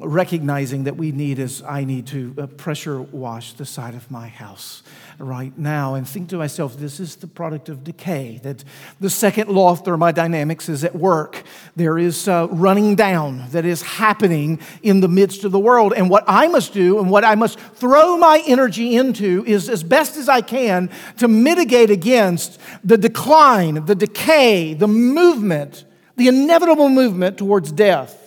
recognizing 0.00 0.84
that 0.84 0.96
we 0.96 1.10
need 1.10 1.38
as 1.38 1.62
I 1.66 1.84
need 1.84 2.06
to 2.08 2.34
uh, 2.36 2.46
pressure 2.46 3.00
wash 3.00 3.54
the 3.54 3.64
side 3.64 3.94
of 3.94 4.10
my 4.10 4.28
house 4.28 4.82
right 5.18 5.56
now 5.56 5.94
and 5.94 6.06
think 6.06 6.28
to 6.28 6.36
myself, 6.36 6.76
this 6.76 7.00
is 7.00 7.16
the 7.16 7.26
product 7.26 7.70
of 7.70 7.82
decay. 7.82 8.38
That 8.42 8.62
the 9.00 9.08
second 9.08 9.48
law 9.48 9.70
of 9.70 9.84
thermodynamics 9.84 10.68
is 10.68 10.84
at 10.84 10.94
work. 10.94 11.42
There 11.74 11.98
is 11.98 12.28
uh, 12.28 12.48
running 12.50 12.94
down 12.94 13.48
that 13.50 13.64
is 13.64 13.80
happening 13.82 14.60
in 14.82 15.00
the 15.00 15.08
midst 15.08 15.44
of 15.44 15.52
the 15.52 15.58
world. 15.58 15.94
And 15.94 16.10
what 16.10 16.24
I 16.26 16.48
must 16.48 16.74
do 16.74 16.98
and 16.98 17.10
what 17.10 17.24
I 17.24 17.34
must 17.34 17.58
throw 17.58 18.18
my 18.18 18.42
energy 18.46 18.96
into 18.96 19.44
is 19.46 19.70
as 19.70 19.82
best 19.82 20.16
as 20.18 20.28
I 20.28 20.42
can 20.42 20.90
to 21.18 21.28
mitigate 21.28 21.90
against 21.90 22.60
the 22.84 22.98
decline, 22.98 23.86
the 23.86 23.94
decay, 23.94 24.74
the 24.74 24.88
movement, 24.88 25.86
the 26.16 26.28
inevitable 26.28 26.90
movement 26.90 27.38
towards 27.38 27.72
death. 27.72 28.25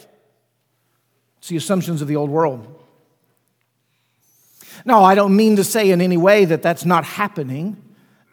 It's 1.39 1.49
the 1.49 1.57
assumptions 1.57 2.01
of 2.01 2.07
the 2.07 2.15
old 2.15 2.29
world. 2.29 2.75
Now, 4.85 5.03
I 5.03 5.15
don't 5.15 5.35
mean 5.35 5.55
to 5.57 5.63
say 5.63 5.91
in 5.91 6.01
any 6.01 6.17
way 6.17 6.45
that 6.45 6.61
that's 6.61 6.85
not 6.85 7.03
happening, 7.03 7.77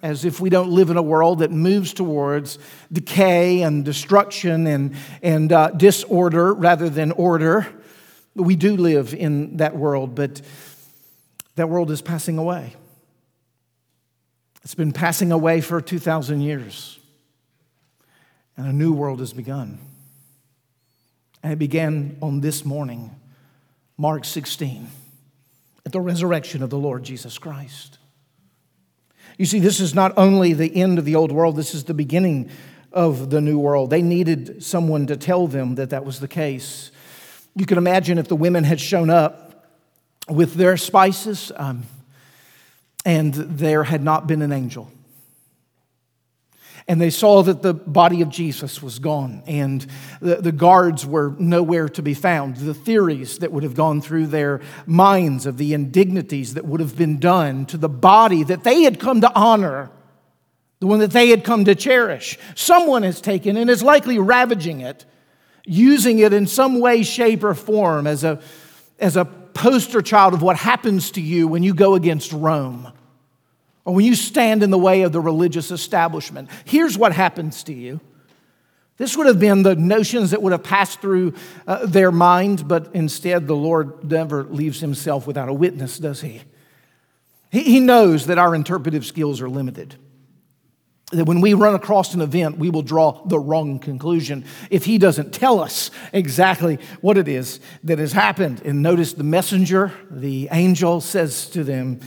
as 0.02 0.24
if 0.24 0.40
we 0.40 0.50
don't 0.50 0.70
live 0.70 0.90
in 0.90 0.96
a 0.96 1.02
world 1.02 1.40
that 1.40 1.50
moves 1.50 1.92
towards 1.92 2.58
decay 2.92 3.62
and 3.62 3.84
destruction 3.84 4.66
and, 4.66 4.94
and 5.22 5.52
uh, 5.52 5.70
disorder 5.70 6.54
rather 6.54 6.88
than 6.88 7.12
order. 7.12 7.66
We 8.34 8.54
do 8.54 8.76
live 8.76 9.14
in 9.14 9.56
that 9.56 9.76
world, 9.76 10.14
but 10.14 10.42
that 11.56 11.68
world 11.68 11.90
is 11.90 12.02
passing 12.02 12.38
away. 12.38 12.74
It's 14.62 14.74
been 14.74 14.92
passing 14.92 15.32
away 15.32 15.60
for 15.60 15.80
2,000 15.80 16.40
years, 16.40 16.98
and 18.56 18.66
a 18.66 18.72
new 18.72 18.92
world 18.92 19.20
has 19.20 19.32
begun. 19.32 19.78
And 21.46 21.52
it 21.52 21.60
began 21.60 22.18
on 22.20 22.40
this 22.40 22.64
morning, 22.64 23.14
Mark 23.96 24.24
16, 24.24 24.88
at 25.86 25.92
the 25.92 26.00
resurrection 26.00 26.60
of 26.60 26.70
the 26.70 26.76
Lord 26.76 27.04
Jesus 27.04 27.38
Christ. 27.38 27.98
You 29.38 29.46
see, 29.46 29.60
this 29.60 29.78
is 29.78 29.94
not 29.94 30.12
only 30.18 30.54
the 30.54 30.74
end 30.74 30.98
of 30.98 31.04
the 31.04 31.14
old 31.14 31.30
world, 31.30 31.54
this 31.54 31.72
is 31.72 31.84
the 31.84 31.94
beginning 31.94 32.50
of 32.92 33.30
the 33.30 33.40
new 33.40 33.60
world. 33.60 33.90
They 33.90 34.02
needed 34.02 34.64
someone 34.64 35.06
to 35.06 35.16
tell 35.16 35.46
them 35.46 35.76
that 35.76 35.90
that 35.90 36.04
was 36.04 36.18
the 36.18 36.26
case. 36.26 36.90
You 37.54 37.64
can 37.64 37.78
imagine 37.78 38.18
if 38.18 38.26
the 38.26 38.34
women 38.34 38.64
had 38.64 38.80
shown 38.80 39.08
up 39.08 39.68
with 40.28 40.54
their 40.54 40.76
spices 40.76 41.52
um, 41.54 41.84
and 43.04 43.32
there 43.32 43.84
had 43.84 44.02
not 44.02 44.26
been 44.26 44.42
an 44.42 44.50
angel 44.50 44.90
and 46.88 47.00
they 47.00 47.10
saw 47.10 47.42
that 47.42 47.62
the 47.62 47.74
body 47.74 48.22
of 48.22 48.28
Jesus 48.28 48.80
was 48.80 49.00
gone 49.00 49.42
and 49.46 49.84
the, 50.20 50.36
the 50.36 50.52
guards 50.52 51.04
were 51.04 51.34
nowhere 51.38 51.88
to 51.90 52.02
be 52.02 52.14
found. 52.14 52.56
The 52.56 52.74
theories 52.74 53.38
that 53.38 53.50
would 53.50 53.64
have 53.64 53.74
gone 53.74 54.00
through 54.00 54.28
their 54.28 54.60
minds 54.86 55.46
of 55.46 55.58
the 55.58 55.74
indignities 55.74 56.54
that 56.54 56.64
would 56.64 56.80
have 56.80 56.96
been 56.96 57.18
done 57.18 57.66
to 57.66 57.76
the 57.76 57.88
body 57.88 58.44
that 58.44 58.62
they 58.62 58.82
had 58.82 59.00
come 59.00 59.20
to 59.22 59.34
honor, 59.34 59.90
the 60.78 60.86
one 60.86 61.00
that 61.00 61.10
they 61.10 61.28
had 61.28 61.42
come 61.42 61.64
to 61.64 61.74
cherish. 61.74 62.38
Someone 62.54 63.02
has 63.02 63.20
taken 63.20 63.56
and 63.56 63.68
is 63.68 63.82
likely 63.82 64.20
ravaging 64.20 64.80
it, 64.80 65.04
using 65.64 66.20
it 66.20 66.32
in 66.32 66.46
some 66.46 66.78
way, 66.78 67.02
shape, 67.02 67.42
or 67.42 67.54
form 67.54 68.06
as 68.06 68.22
a, 68.22 68.40
as 69.00 69.16
a 69.16 69.24
poster 69.24 70.02
child 70.02 70.34
of 70.34 70.42
what 70.42 70.56
happens 70.56 71.10
to 71.12 71.20
you 71.20 71.48
when 71.48 71.64
you 71.64 71.74
go 71.74 71.96
against 71.96 72.32
Rome 72.32 72.92
or 73.86 73.94
when 73.94 74.04
you 74.04 74.16
stand 74.16 74.62
in 74.62 74.70
the 74.70 74.78
way 74.78 75.02
of 75.02 75.12
the 75.12 75.20
religious 75.20 75.70
establishment. 75.70 76.50
Here's 76.64 76.98
what 76.98 77.12
happens 77.12 77.62
to 77.64 77.72
you. 77.72 78.00
This 78.98 79.16
would 79.16 79.28
have 79.28 79.38
been 79.38 79.62
the 79.62 79.76
notions 79.76 80.32
that 80.32 80.42
would 80.42 80.52
have 80.52 80.64
passed 80.64 81.00
through 81.00 81.34
uh, 81.66 81.86
their 81.86 82.10
mind, 82.10 82.66
but 82.66 82.90
instead, 82.94 83.46
the 83.46 83.54
Lord 83.54 84.10
never 84.10 84.44
leaves 84.44 84.80
himself 84.80 85.26
without 85.26 85.48
a 85.48 85.52
witness, 85.52 85.98
does 85.98 86.20
he? 86.20 86.42
he? 87.52 87.62
He 87.62 87.80
knows 87.80 88.26
that 88.26 88.38
our 88.38 88.54
interpretive 88.54 89.06
skills 89.06 89.40
are 89.40 89.48
limited. 89.48 89.94
That 91.12 91.26
when 91.26 91.40
we 91.40 91.54
run 91.54 91.76
across 91.76 92.14
an 92.14 92.22
event, 92.22 92.58
we 92.58 92.70
will 92.70 92.82
draw 92.82 93.22
the 93.26 93.38
wrong 93.38 93.78
conclusion 93.78 94.44
if 94.70 94.84
he 94.84 94.98
doesn't 94.98 95.32
tell 95.32 95.60
us 95.60 95.92
exactly 96.12 96.78
what 97.00 97.18
it 97.18 97.28
is 97.28 97.60
that 97.84 98.00
has 98.00 98.12
happened. 98.12 98.62
And 98.64 98.82
notice 98.82 99.12
the 99.12 99.22
messenger, 99.22 99.92
the 100.10 100.48
angel, 100.50 101.00
says 101.00 101.48
to 101.50 101.62
them, 101.62 102.00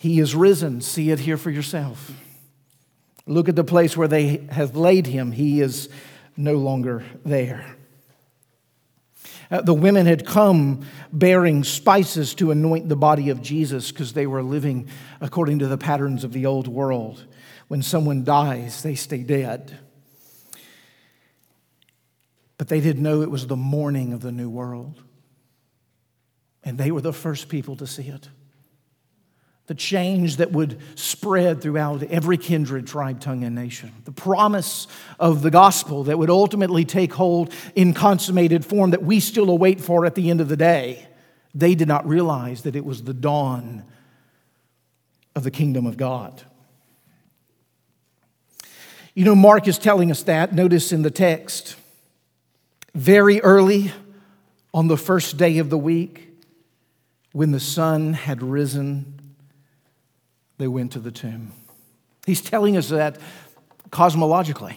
he 0.00 0.20
is 0.20 0.32
risen. 0.32 0.80
See 0.80 1.10
it 1.10 1.18
here 1.18 1.36
for 1.36 1.50
yourself. 1.50 2.12
Look 3.26 3.48
at 3.48 3.56
the 3.56 3.64
place 3.64 3.96
where 3.96 4.06
they 4.06 4.46
have 4.48 4.76
laid 4.76 5.08
him. 5.08 5.32
He 5.32 5.60
is 5.60 5.88
no 6.36 6.54
longer 6.54 7.04
there. 7.24 7.74
Uh, 9.50 9.60
the 9.60 9.74
women 9.74 10.06
had 10.06 10.24
come 10.24 10.86
bearing 11.12 11.64
spices 11.64 12.32
to 12.36 12.52
anoint 12.52 12.88
the 12.88 12.94
body 12.94 13.30
of 13.30 13.42
Jesus 13.42 13.90
because 13.90 14.12
they 14.12 14.28
were 14.28 14.40
living 14.40 14.86
according 15.20 15.58
to 15.58 15.66
the 15.66 15.76
patterns 15.76 16.22
of 16.22 16.32
the 16.32 16.46
old 16.46 16.68
world. 16.68 17.26
When 17.66 17.82
someone 17.82 18.22
dies, 18.22 18.84
they 18.84 18.94
stay 18.94 19.24
dead. 19.24 19.80
But 22.56 22.68
they 22.68 22.80
didn't 22.80 23.02
know 23.02 23.22
it 23.22 23.32
was 23.32 23.48
the 23.48 23.56
morning 23.56 24.12
of 24.12 24.20
the 24.20 24.30
new 24.30 24.48
world. 24.48 25.02
And 26.62 26.78
they 26.78 26.92
were 26.92 27.00
the 27.00 27.12
first 27.12 27.48
people 27.48 27.74
to 27.78 27.86
see 27.88 28.04
it. 28.04 28.28
The 29.68 29.74
change 29.74 30.36
that 30.36 30.50
would 30.50 30.80
spread 30.94 31.60
throughout 31.60 32.02
every 32.02 32.38
kindred, 32.38 32.86
tribe, 32.86 33.20
tongue, 33.20 33.44
and 33.44 33.54
nation. 33.54 33.92
The 34.04 34.12
promise 34.12 34.88
of 35.20 35.42
the 35.42 35.50
gospel 35.50 36.04
that 36.04 36.18
would 36.18 36.30
ultimately 36.30 36.86
take 36.86 37.12
hold 37.12 37.52
in 37.74 37.92
consummated 37.92 38.64
form 38.64 38.90
that 38.90 39.02
we 39.02 39.20
still 39.20 39.50
await 39.50 39.80
for 39.80 40.06
at 40.06 40.14
the 40.14 40.30
end 40.30 40.40
of 40.40 40.48
the 40.48 40.56
day. 40.56 41.06
They 41.54 41.74
did 41.74 41.86
not 41.86 42.08
realize 42.08 42.62
that 42.62 42.76
it 42.76 42.84
was 42.84 43.04
the 43.04 43.12
dawn 43.12 43.84
of 45.36 45.44
the 45.44 45.50
kingdom 45.50 45.86
of 45.86 45.96
God. 45.96 46.42
You 49.14 49.26
know, 49.26 49.34
Mark 49.34 49.68
is 49.68 49.78
telling 49.78 50.10
us 50.10 50.22
that. 50.22 50.54
Notice 50.54 50.92
in 50.92 51.02
the 51.02 51.10
text, 51.10 51.76
very 52.94 53.40
early 53.42 53.92
on 54.72 54.88
the 54.88 54.96
first 54.96 55.36
day 55.36 55.58
of 55.58 55.68
the 55.68 55.78
week, 55.78 56.28
when 57.32 57.52
the 57.52 57.60
sun 57.60 58.14
had 58.14 58.42
risen, 58.42 59.17
they 60.58 60.68
went 60.68 60.92
to 60.92 60.98
the 60.98 61.10
tomb. 61.10 61.52
He's 62.26 62.42
telling 62.42 62.76
us 62.76 62.88
that 62.90 63.18
cosmologically. 63.90 64.76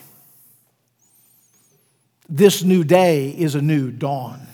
This 2.29 2.63
new 2.63 2.83
day 2.83 3.29
is 3.29 3.55
a 3.55 3.61
new 3.61 3.91
dawn. 3.91 4.47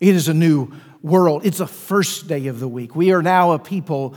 It 0.00 0.14
is 0.14 0.28
a 0.28 0.34
new 0.34 0.72
world. 1.02 1.44
It's 1.44 1.60
a 1.60 1.66
first 1.66 2.26
day 2.26 2.46
of 2.46 2.58
the 2.58 2.68
week. 2.68 2.96
We 2.96 3.12
are 3.12 3.22
now 3.22 3.52
a 3.52 3.58
people 3.58 4.14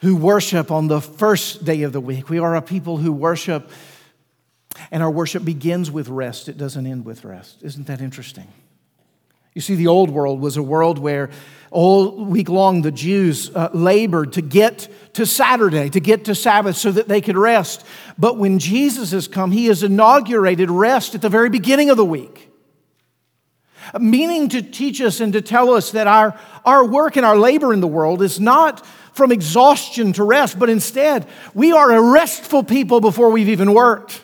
who 0.00 0.16
worship 0.16 0.70
on 0.70 0.88
the 0.88 1.00
first 1.00 1.64
day 1.64 1.82
of 1.82 1.92
the 1.92 2.00
week. 2.00 2.28
We 2.28 2.38
are 2.38 2.56
a 2.56 2.62
people 2.62 2.96
who 2.96 3.12
worship, 3.12 3.70
and 4.90 5.02
our 5.02 5.10
worship 5.10 5.44
begins 5.44 5.90
with 5.90 6.08
rest. 6.08 6.48
It 6.48 6.56
doesn't 6.58 6.86
end 6.86 7.04
with 7.04 7.24
rest. 7.24 7.62
Isn't 7.62 7.86
that 7.86 8.00
interesting? 8.00 8.48
You 9.54 9.60
see, 9.60 9.74
the 9.74 9.88
old 9.88 10.10
world 10.10 10.40
was 10.40 10.56
a 10.56 10.62
world 10.62 10.98
where 10.98 11.30
all 11.70 12.24
week 12.24 12.48
long 12.48 12.82
the 12.82 12.92
Jews 12.92 13.50
uh, 13.54 13.70
labored 13.72 14.34
to 14.34 14.42
get 14.42 14.88
to 15.14 15.26
Saturday, 15.26 15.90
to 15.90 16.00
get 16.00 16.26
to 16.26 16.34
Sabbath 16.34 16.76
so 16.76 16.90
that 16.92 17.08
they 17.08 17.20
could 17.20 17.36
rest. 17.36 17.84
But 18.18 18.38
when 18.38 18.58
Jesus 18.58 19.12
has 19.12 19.28
come, 19.28 19.50
he 19.50 19.66
has 19.66 19.82
inaugurated 19.82 20.70
rest 20.70 21.14
at 21.14 21.22
the 21.22 21.28
very 21.28 21.50
beginning 21.50 21.90
of 21.90 21.96
the 21.96 22.04
week 22.04 22.48
meaning 23.98 24.48
to 24.50 24.62
teach 24.62 25.00
us 25.00 25.20
and 25.20 25.32
to 25.32 25.40
tell 25.40 25.72
us 25.72 25.92
that 25.92 26.06
our, 26.06 26.38
our 26.64 26.84
work 26.84 27.16
and 27.16 27.24
our 27.24 27.38
labor 27.38 27.72
in 27.72 27.80
the 27.80 27.86
world 27.86 28.22
is 28.22 28.40
not 28.40 28.84
from 29.12 29.32
exhaustion 29.32 30.12
to 30.14 30.24
rest, 30.24 30.58
but 30.58 30.70
instead, 30.70 31.26
we 31.54 31.72
are 31.72 31.92
a 31.92 32.00
restful 32.00 32.62
people 32.62 33.00
before 33.00 33.30
we've 33.30 33.48
even 33.48 33.72
worked. 33.74 34.22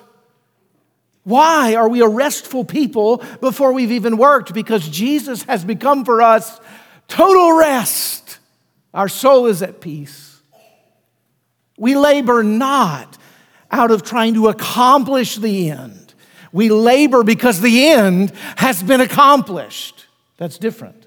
Why 1.24 1.74
are 1.74 1.88
we 1.88 2.02
a 2.02 2.08
restful 2.08 2.64
people 2.64 3.24
before 3.40 3.72
we've 3.72 3.92
even 3.92 4.18
worked? 4.18 4.52
Because 4.52 4.86
Jesus 4.86 5.42
has 5.44 5.64
become 5.64 6.04
for 6.04 6.20
us 6.20 6.60
total 7.08 7.56
rest. 7.56 8.38
Our 8.92 9.08
soul 9.08 9.46
is 9.46 9.62
at 9.62 9.80
peace. 9.80 10.40
We 11.76 11.96
labor 11.96 12.42
not 12.42 13.18
out 13.70 13.90
of 13.90 14.04
trying 14.04 14.34
to 14.34 14.48
accomplish 14.48 15.36
the 15.36 15.70
end. 15.70 16.14
We 16.52 16.68
labor 16.68 17.24
because 17.24 17.60
the 17.60 17.88
end 17.88 18.32
has 18.56 18.82
been 18.82 19.00
accomplished. 19.00 20.06
That's 20.36 20.58
different. 20.58 21.06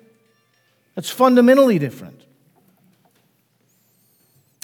That's 0.96 1.10
fundamentally 1.10 1.80
different. 1.80 2.22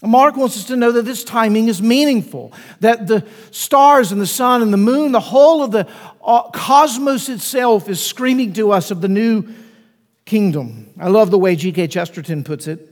Mark 0.05 0.35
wants 0.35 0.57
us 0.57 0.65
to 0.65 0.75
know 0.75 0.91
that 0.91 1.03
this 1.03 1.23
timing 1.23 1.69
is 1.69 1.81
meaningful, 1.81 2.51
that 2.81 3.07
the 3.07 3.25
stars 3.51 4.11
and 4.11 4.19
the 4.19 4.27
sun 4.27 4.61
and 4.61 4.73
the 4.73 4.77
moon, 4.77 5.13
the 5.13 5.21
whole 5.21 5.63
of 5.63 5.71
the 5.71 5.87
uh, 6.21 6.49
cosmos 6.49 7.29
itself 7.29 7.87
is 7.87 8.03
screaming 8.05 8.51
to 8.53 8.71
us 8.71 8.91
of 8.91 8.99
the 8.99 9.07
new 9.07 9.47
kingdom. 10.25 10.92
I 11.03 11.09
love 11.09 11.31
the 11.31 11.37
way 11.37 11.57
G.K. 11.57 11.87
Chesterton 11.87 12.45
puts 12.45 12.65
it 12.65 12.89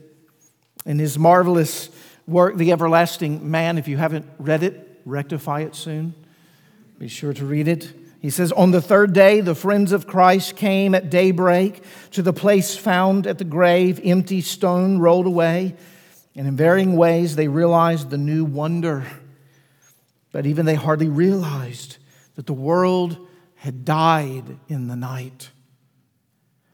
in 0.84 0.98
his 0.98 1.18
marvelous 1.18 1.88
work, 2.26 2.58
The 2.58 2.70
Everlasting 2.70 3.50
Man. 3.50 3.78
If 3.78 3.88
you 3.88 3.96
haven't 3.96 4.26
read 4.38 4.62
it, 4.62 5.00
rectify 5.06 5.60
it 5.60 5.74
soon. 5.74 6.14
Be 6.98 7.08
sure 7.08 7.32
to 7.32 7.46
read 7.46 7.68
it. 7.68 7.90
He 8.20 8.28
says, 8.28 8.52
On 8.52 8.70
the 8.70 8.82
third 8.82 9.14
day, 9.14 9.40
the 9.40 9.54
friends 9.54 9.92
of 9.92 10.06
Christ 10.06 10.56
came 10.56 10.94
at 10.94 11.08
daybreak 11.08 11.82
to 12.10 12.20
the 12.20 12.34
place 12.34 12.76
found 12.76 13.26
at 13.26 13.38
the 13.38 13.44
grave, 13.44 13.98
empty 14.04 14.42
stone 14.42 14.98
rolled 14.98 15.26
away. 15.26 15.74
And 16.36 16.46
in 16.46 16.54
varying 16.54 16.98
ways, 16.98 17.34
they 17.34 17.48
realized 17.48 18.10
the 18.10 18.18
new 18.18 18.44
wonder. 18.44 19.06
But 20.32 20.44
even 20.44 20.66
they 20.66 20.74
hardly 20.74 21.08
realized 21.08 21.96
that 22.34 22.44
the 22.44 22.52
world 22.52 23.26
had 23.54 23.86
died 23.86 24.58
in 24.68 24.88
the 24.88 24.96
night. 24.96 25.48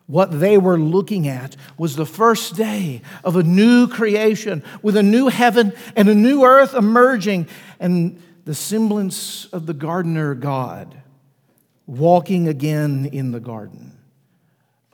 What 0.09 0.41
they 0.41 0.57
were 0.57 0.79
looking 0.79 1.29
at 1.29 1.55
was 1.77 1.95
the 1.95 2.07
first 2.07 2.57
day 2.57 3.03
of 3.23 3.37
a 3.37 3.43
new 3.43 3.87
creation 3.87 4.65
with 4.81 4.97
a 4.97 5.03
new 5.03 5.29
heaven 5.29 5.75
and 5.95 6.09
a 6.09 6.15
new 6.15 6.45
earth 6.45 6.73
emerging. 6.73 7.47
And 7.79 8.21
the 8.47 8.55
semblance 8.55 9.45
of 9.53 9.67
the 9.67 9.75
gardener 9.75 10.35
God 10.35 11.03
walking 11.87 12.49
again 12.49 13.11
in 13.13 13.33
the 13.33 13.39
garden, 13.39 13.99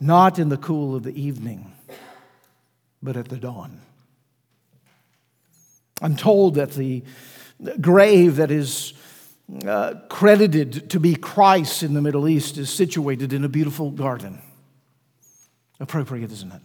not 0.00 0.40
in 0.40 0.48
the 0.48 0.56
cool 0.56 0.96
of 0.96 1.04
the 1.04 1.20
evening, 1.20 1.72
but 3.00 3.16
at 3.16 3.28
the 3.28 3.36
dawn. 3.36 3.80
I'm 6.02 6.16
told 6.16 6.56
that 6.56 6.72
the 6.72 7.04
grave 7.80 8.36
that 8.36 8.50
is 8.50 8.94
uh, 9.64 9.94
credited 10.08 10.90
to 10.90 10.98
be 10.98 11.14
Christ 11.14 11.84
in 11.84 11.94
the 11.94 12.02
Middle 12.02 12.26
East 12.26 12.58
is 12.58 12.68
situated 12.68 13.32
in 13.32 13.44
a 13.44 13.48
beautiful 13.48 13.92
garden. 13.92 14.42
Appropriate, 15.80 16.30
isn't 16.30 16.52
it? 16.52 16.60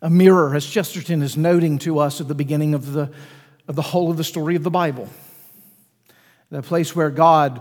A 0.00 0.10
mirror, 0.10 0.54
as 0.54 0.64
Chesterton 0.64 1.22
is 1.22 1.36
noting 1.36 1.78
to 1.80 1.98
us 1.98 2.20
at 2.20 2.28
the 2.28 2.34
beginning 2.34 2.74
of 2.74 2.92
the 2.92 3.10
of 3.68 3.76
the 3.76 3.82
whole 3.82 4.10
of 4.10 4.16
the 4.16 4.24
story 4.24 4.56
of 4.56 4.62
the 4.62 4.70
Bible. 4.70 5.08
The 6.50 6.62
place 6.62 6.96
where 6.96 7.10
God 7.10 7.60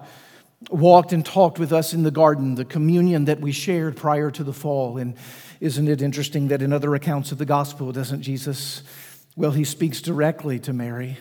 walked 0.69 1.11
and 1.11 1.25
talked 1.25 1.59
with 1.59 1.73
us 1.73 1.93
in 1.93 2.03
the 2.03 2.11
garden, 2.11 2.55
the 2.55 2.65
communion 2.65 3.25
that 3.25 3.41
we 3.41 3.51
shared 3.51 3.97
prior 3.97 4.31
to 4.31 4.43
the 4.43 4.53
fall. 4.53 4.97
And 4.97 5.15
isn't 5.59 5.87
it 5.87 6.01
interesting 6.01 6.47
that 6.47 6.61
in 6.61 6.71
other 6.71 6.95
accounts 6.95 7.31
of 7.31 7.37
the 7.37 7.45
gospel, 7.45 7.91
doesn't 7.91 8.21
Jesus, 8.21 8.81
well, 9.35 9.51
he 9.51 9.65
speaks 9.65 10.01
directly 10.01 10.57
to 10.59 10.73
Mary 10.73 11.17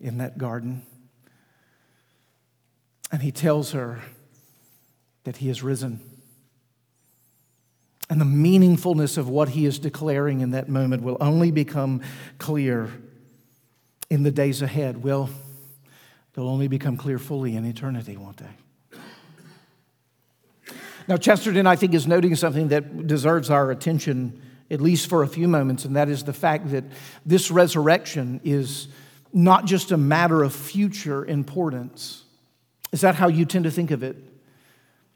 in 0.00 0.18
that 0.18 0.36
garden. 0.36 0.82
And 3.12 3.22
he 3.22 3.30
tells 3.30 3.70
her 3.70 4.00
that 5.22 5.36
he 5.36 5.48
has 5.48 5.62
risen. 5.62 6.00
And 8.08 8.20
the 8.20 8.24
meaningfulness 8.24 9.18
of 9.18 9.28
what 9.28 9.50
he 9.50 9.66
is 9.66 9.78
declaring 9.78 10.40
in 10.40 10.52
that 10.52 10.68
moment 10.68 11.02
will 11.02 11.16
only 11.20 11.50
become 11.50 12.02
clear 12.38 12.90
in 14.08 14.22
the 14.22 14.30
days 14.30 14.62
ahead 14.62 15.02
will 15.02 15.28
they'll 16.34 16.48
only 16.48 16.68
become 16.68 16.96
clear 16.96 17.18
fully 17.18 17.56
in 17.56 17.64
eternity, 17.64 18.16
won't 18.16 18.36
they? 18.36 19.00
Now, 21.08 21.16
Chesterton, 21.16 21.66
I 21.66 21.76
think, 21.76 21.94
is 21.94 22.06
noting 22.06 22.34
something 22.34 22.68
that 22.68 23.06
deserves 23.06 23.48
our 23.48 23.70
attention, 23.70 24.42
at 24.70 24.80
least 24.80 25.08
for 25.08 25.22
a 25.22 25.28
few 25.28 25.46
moments, 25.46 25.84
and 25.84 25.94
that 25.96 26.08
is 26.08 26.24
the 26.24 26.32
fact 26.32 26.70
that 26.72 26.84
this 27.24 27.50
resurrection 27.50 28.40
is 28.44 28.88
not 29.32 29.66
just 29.66 29.92
a 29.92 29.96
matter 29.96 30.42
of 30.42 30.52
future 30.52 31.24
importance. 31.24 32.24
Is 32.92 33.02
that 33.02 33.14
how 33.14 33.28
you 33.28 33.44
tend 33.44 33.64
to 33.64 33.70
think 33.70 33.90
of 33.92 34.02
it? 34.02 34.16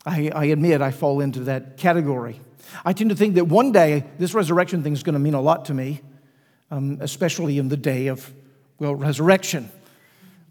I, 0.06 0.30
I 0.34 0.44
admit 0.46 0.80
I 0.80 0.90
fall 0.90 1.20
into 1.20 1.40
that 1.40 1.76
category. 1.76 2.40
I 2.84 2.92
tend 2.92 3.10
to 3.10 3.16
think 3.16 3.34
that 3.34 3.46
one 3.46 3.72
day 3.72 4.04
this 4.18 4.34
resurrection 4.34 4.82
thing 4.82 4.92
is 4.92 5.02
going 5.02 5.14
to 5.14 5.18
mean 5.18 5.34
a 5.34 5.40
lot 5.40 5.66
to 5.66 5.74
me, 5.74 6.00
um, 6.70 6.98
especially 7.00 7.58
in 7.58 7.68
the 7.68 7.76
day 7.76 8.08
of 8.08 8.32
well, 8.78 8.94
resurrection. 8.94 9.70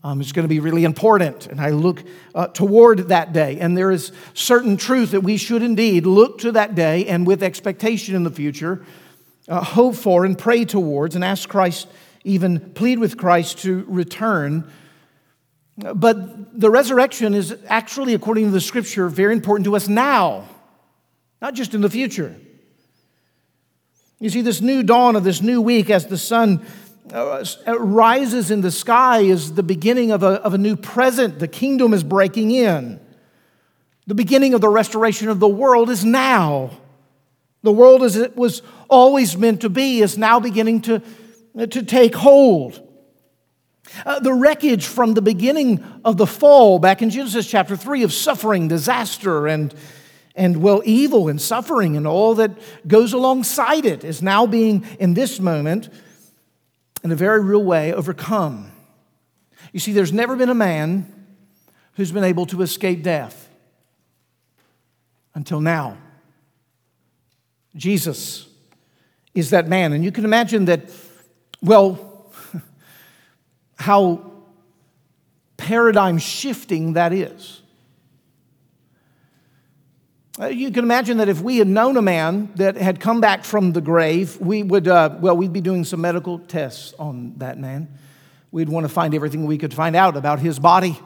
Um, 0.02 0.22
it's 0.22 0.32
going 0.32 0.44
to 0.44 0.50
be 0.50 0.62
really 0.62 0.86
important. 0.86 1.48
And 1.48 1.60
I 1.60 1.72
look 1.72 2.04
uh, 2.34 2.48
toward 2.48 3.10
that 3.10 3.34
day. 3.34 3.60
And 3.60 3.78
there 3.78 3.92
is 3.92 4.14
certain 4.34 4.78
truth 4.78 5.12
that 5.12 5.22
we 5.22 5.36
should 5.36 5.62
indeed 5.62 6.06
look 6.06 6.40
to 6.40 6.54
that 6.54 6.74
day 6.76 7.06
and 7.08 7.28
with 7.28 7.44
expectation 7.44 8.16
in 8.16 8.24
the 8.24 8.32
future, 8.32 8.86
uh, 9.50 9.62
hope 9.62 9.96
for 9.96 10.24
and 10.24 10.38
pray 10.38 10.64
towards 10.64 11.16
and 11.16 11.24
ask 11.24 11.50
Christ, 11.50 11.88
even 12.24 12.60
plead 12.72 13.00
with 13.00 13.18
Christ 13.18 13.60
to 13.60 13.84
return. 13.88 14.72
But 15.78 16.60
the 16.60 16.70
resurrection 16.70 17.34
is 17.34 17.58
actually, 17.68 18.14
according 18.14 18.46
to 18.46 18.52
the 18.52 18.62
scripture, 18.62 19.10
very 19.10 19.34
important 19.34 19.66
to 19.66 19.76
us 19.76 19.88
now, 19.88 20.48
not 21.42 21.54
just 21.54 21.74
in 21.74 21.82
the 21.82 21.90
future. 21.90 22.36
You 24.20 24.30
see, 24.30 24.42
this 24.42 24.62
new 24.62 24.84
dawn 24.84 25.16
of 25.16 25.24
this 25.24 25.42
new 25.42 25.62
week 25.62 25.90
as 25.90 26.08
the 26.08 26.18
sun 26.18 26.66
uh, 27.14 27.44
rises 27.78 28.52
in 28.52 28.62
the 28.62 28.72
sky 28.72 29.20
is 29.20 29.54
the 29.54 29.64
beginning 29.64 30.12
of 30.12 30.24
a, 30.24 30.42
of 30.44 30.54
a 30.54 30.58
new 30.58 30.76
present. 30.76 31.40
The 31.40 31.48
kingdom 31.48 31.94
is 31.94 32.04
breaking 32.04 32.52
in. 32.52 33.00
The 34.08 34.16
beginning 34.16 34.54
of 34.54 34.62
the 34.62 34.70
restoration 34.70 35.30
of 35.30 35.40
the 35.40 35.48
world 35.48 35.90
is 35.90 36.04
now. 36.04 36.72
The 37.64 37.72
world 37.72 38.04
as 38.04 38.16
it 38.16 38.36
was 38.36 38.62
always 38.90 39.38
meant 39.38 39.62
to 39.62 39.70
be 39.70 40.02
is 40.02 40.18
now 40.18 40.40
beginning 40.40 40.82
to, 40.82 41.02
to 41.56 41.84
take 41.84 42.16
hold. 42.16 42.86
Uh, 44.06 44.20
the 44.20 44.34
wreckage 44.34 44.86
from 44.86 45.14
the 45.14 45.22
beginning 45.22 45.84
of 46.06 46.18
the 46.18 46.28
fall, 46.28 46.80
back 46.80 47.02
in 47.02 47.10
Genesis 47.10 47.50
chapter 47.50 47.76
3, 47.76 48.04
of 48.04 48.14
suffering, 48.14 48.68
disaster, 48.68 49.48
and, 49.48 49.74
and 50.40 50.64
well, 50.64 50.82
evil 50.86 51.28
and 51.28 51.40
suffering 51.40 51.98
and 51.98 52.08
all 52.08 52.36
that 52.36 52.52
goes 52.88 53.12
alongside 53.12 53.86
it, 53.86 54.06
is 54.06 54.22
now 54.22 54.48
being, 54.48 54.86
in 54.98 55.14
this 55.14 55.38
moment, 55.38 55.90
in 57.04 57.12
a 57.12 57.16
very 57.16 57.44
real 57.44 57.64
way, 57.64 57.94
overcome. 57.94 58.72
You 59.74 59.82
see, 59.82 59.92
there's 59.92 60.14
never 60.14 60.38
been 60.38 60.50
a 60.50 60.56
man 60.56 61.14
who's 61.96 62.14
been 62.14 62.24
able 62.24 62.46
to 62.48 62.62
escape 62.62 63.04
death 63.04 63.50
until 65.36 65.60
now. 65.60 65.98
Jesus 67.76 68.48
is 69.36 69.50
that 69.50 69.68
man. 69.68 69.92
And 69.92 70.06
you 70.06 70.12
can 70.12 70.24
imagine 70.24 70.66
that, 70.66 70.90
well, 71.62 72.32
how 73.76 74.32
paradigm 75.58 76.18
shifting 76.18 76.94
that 76.94 77.12
is. 77.12 77.59
Uh, 80.40 80.46
you 80.46 80.72
can 80.72 80.86
imagine 80.86 81.18
that 81.18 81.28
if 81.28 81.42
we 81.42 81.58
had 81.58 81.68
known 81.68 81.98
a 81.98 82.02
man 82.02 82.50
that 82.56 82.78
had 82.78 83.02
come 83.02 83.20
back 83.20 83.44
from 83.44 83.74
the 83.74 83.82
grave, 83.82 84.40
we 84.40 84.64
would, 84.64 84.88
uh, 84.88 85.14
well, 85.20 85.36
we'd 85.36 85.52
be 85.52 85.60
doing 85.60 85.84
some 85.84 86.00
medical 86.00 86.40
tests 86.40 86.94
on 86.98 87.34
that 87.36 87.60
man. 87.60 87.90
We'd 88.50 88.70
want 88.70 88.86
to 88.86 88.90
find 88.90 89.14
everything 89.14 89.46
we 89.46 89.58
could 89.58 89.74
find 89.74 89.98
out 89.98 90.16
about 90.16 90.40
his 90.40 90.58
body. 90.58 90.98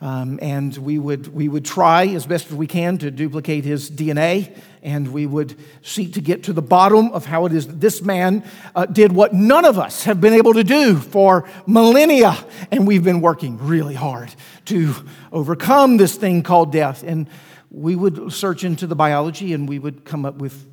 Um, 0.00 0.40
and 0.42 0.76
we 0.78 0.98
would, 0.98 1.32
we 1.32 1.46
would 1.48 1.64
try 1.64 2.06
as 2.06 2.26
best 2.26 2.46
as 2.46 2.54
we 2.54 2.66
can 2.66 2.98
to 2.98 3.12
duplicate 3.12 3.64
his 3.64 3.88
DNA, 3.90 4.58
and 4.82 5.12
we 5.12 5.24
would 5.24 5.54
seek 5.82 6.14
to 6.14 6.20
get 6.20 6.44
to 6.44 6.52
the 6.52 6.62
bottom 6.62 7.12
of 7.12 7.26
how 7.26 7.46
it 7.46 7.52
is 7.52 7.68
that 7.68 7.80
this 7.80 8.02
man 8.02 8.42
uh, 8.74 8.86
did 8.86 9.12
what 9.12 9.32
none 9.32 9.66
of 9.66 9.78
us 9.78 10.04
have 10.04 10.20
been 10.20 10.32
able 10.32 10.54
to 10.54 10.64
do 10.64 10.96
for 10.96 11.48
millennia. 11.64 12.36
And 12.72 12.88
we've 12.88 13.04
been 13.04 13.20
working 13.20 13.58
really 13.58 13.94
hard 13.94 14.34
to 14.64 14.94
overcome 15.30 15.96
this 15.96 16.16
thing 16.16 16.42
called 16.42 16.72
death. 16.72 17.04
And 17.04 17.28
we 17.70 17.94
would 17.94 18.32
search 18.32 18.64
into 18.64 18.86
the 18.86 18.96
biology 18.96 19.52
and 19.52 19.68
we 19.68 19.78
would 19.78 20.04
come 20.04 20.24
up 20.24 20.36
with 20.36 20.66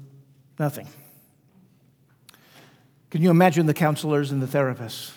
nothing. 0.59 0.87
Can 3.11 3.21
you 3.21 3.29
imagine 3.29 3.67
the 3.67 3.73
counselors 3.73 4.31
and 4.31 4.41
the 4.41 4.47
therapists 4.47 5.11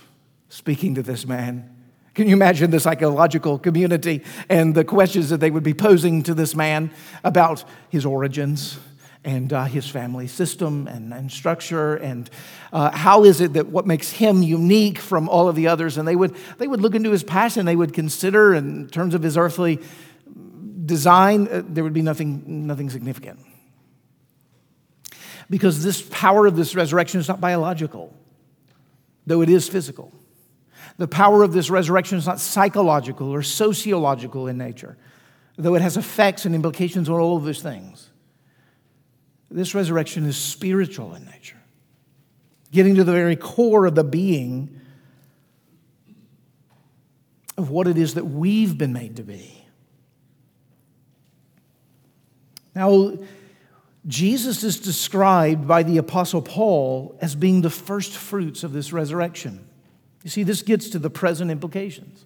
speaking 0.49 0.95
to 0.95 1.03
this 1.03 1.27
man? 1.27 1.77
Can 2.15 2.29
you 2.29 2.35
imagine 2.35 2.71
the 2.71 2.81
psychological 2.81 3.59
community 3.59 4.23
and 4.49 4.75
the 4.75 4.85
questions 4.85 5.31
that 5.31 5.39
they 5.39 5.51
would 5.51 5.63
be 5.63 5.75
posing 5.75 6.23
to 6.25 6.35
this 6.35 6.55
man 6.55 6.91
about 7.25 7.65
his 7.89 8.05
origins 8.05 8.79
and 9.25 9.53
uh, 9.53 9.65
his 9.65 9.89
family 9.89 10.27
system 10.27 10.87
and, 10.87 11.13
and 11.13 11.31
structure 11.31 11.97
and 11.97 12.31
uh, 12.73 12.91
how 12.91 13.25
is 13.25 13.41
it 13.41 13.53
that 13.53 13.67
what 13.67 13.87
makes 13.87 14.11
him 14.11 14.43
unique 14.43 14.99
from 14.99 15.29
all 15.29 15.49
of 15.49 15.57
the 15.57 15.69
others? 15.69 15.99
And 15.99 16.07
they 16.07 16.17
would, 16.17 16.37
they 16.59 16.67
would 16.67 16.81
look 16.81 16.95
into 16.95 17.11
his 17.11 17.23
past 17.23 17.57
and 17.57 17.67
they 17.67 17.77
would 17.77 17.93
consider, 17.93 18.55
in 18.55 18.89
terms 18.89 19.15
of 19.15 19.23
his 19.23 19.37
earthly 19.37 19.81
design, 20.91 21.49
uh, 21.49 21.63
there 21.65 21.83
would 21.85 21.95
be 21.95 22.03
nothing, 22.03 22.67
nothing 22.67 22.91
significant. 22.91 23.39
Because 25.49 25.83
this 25.83 26.03
power 26.03 26.47
of 26.47 26.57
this 26.57 26.75
resurrection 26.75 27.21
is 27.21 27.29
not 27.29 27.41
biological, 27.41 28.15
though 29.27 29.41
it 29.41 29.49
is 29.49 29.69
physical. 29.69 30.13
The 30.99 31.09
power 31.09 31.43
of 31.43 31.53
this 31.53 31.71
resurrection 31.71 32.19
is 32.19 32.27
not 32.27 32.41
psychological 32.41 33.31
or 33.31 33.43
sociological 33.43 34.49
in 34.49 34.59
nature, 34.59 34.99
though 35.57 35.75
it 35.75 35.83
has 35.83 35.97
effects 35.97 36.45
and 36.45 36.55
implications 36.55 37.09
on 37.09 37.19
all 37.19 37.37
of 37.37 37.45
those 37.45 37.63
things. 37.63 38.11
This 39.51 39.75
resurrection 39.75 40.27
is 40.27 40.37
spiritual 40.37 41.15
in 41.15 41.25
nature, 41.25 41.61
getting 42.71 42.97
to 42.97 43.05
the 43.05 43.13
very 43.13 43.37
core 43.37 43.87
of 43.87 43.95
the 43.95 44.05
being 44.05 44.81
of 47.57 47.71
what 47.71 47.87
it 47.87 47.99
is 47.99 48.15
that 48.15 48.25
we've 48.25 48.77
been 48.77 48.93
made 48.93 49.17
to 49.17 49.23
be. 49.23 49.61
Now, 52.81 53.13
Jesus 54.07 54.65
is 54.65 54.81
described 54.81 55.69
by 55.69 55.83
the 55.83 55.99
Apostle 55.99 56.41
Paul 56.41 57.15
as 57.21 57.35
being 57.35 57.61
the 57.61 57.69
first 57.69 58.13
fruits 58.13 58.65
of 58.65 58.73
this 58.73 58.91
resurrection. 58.91 59.69
You 60.25 60.31
see, 60.31 60.45
this 60.45 60.63
gets 60.63 60.89
to 60.91 60.99
the 60.99 61.11
present 61.11 61.51
implications. 61.51 62.25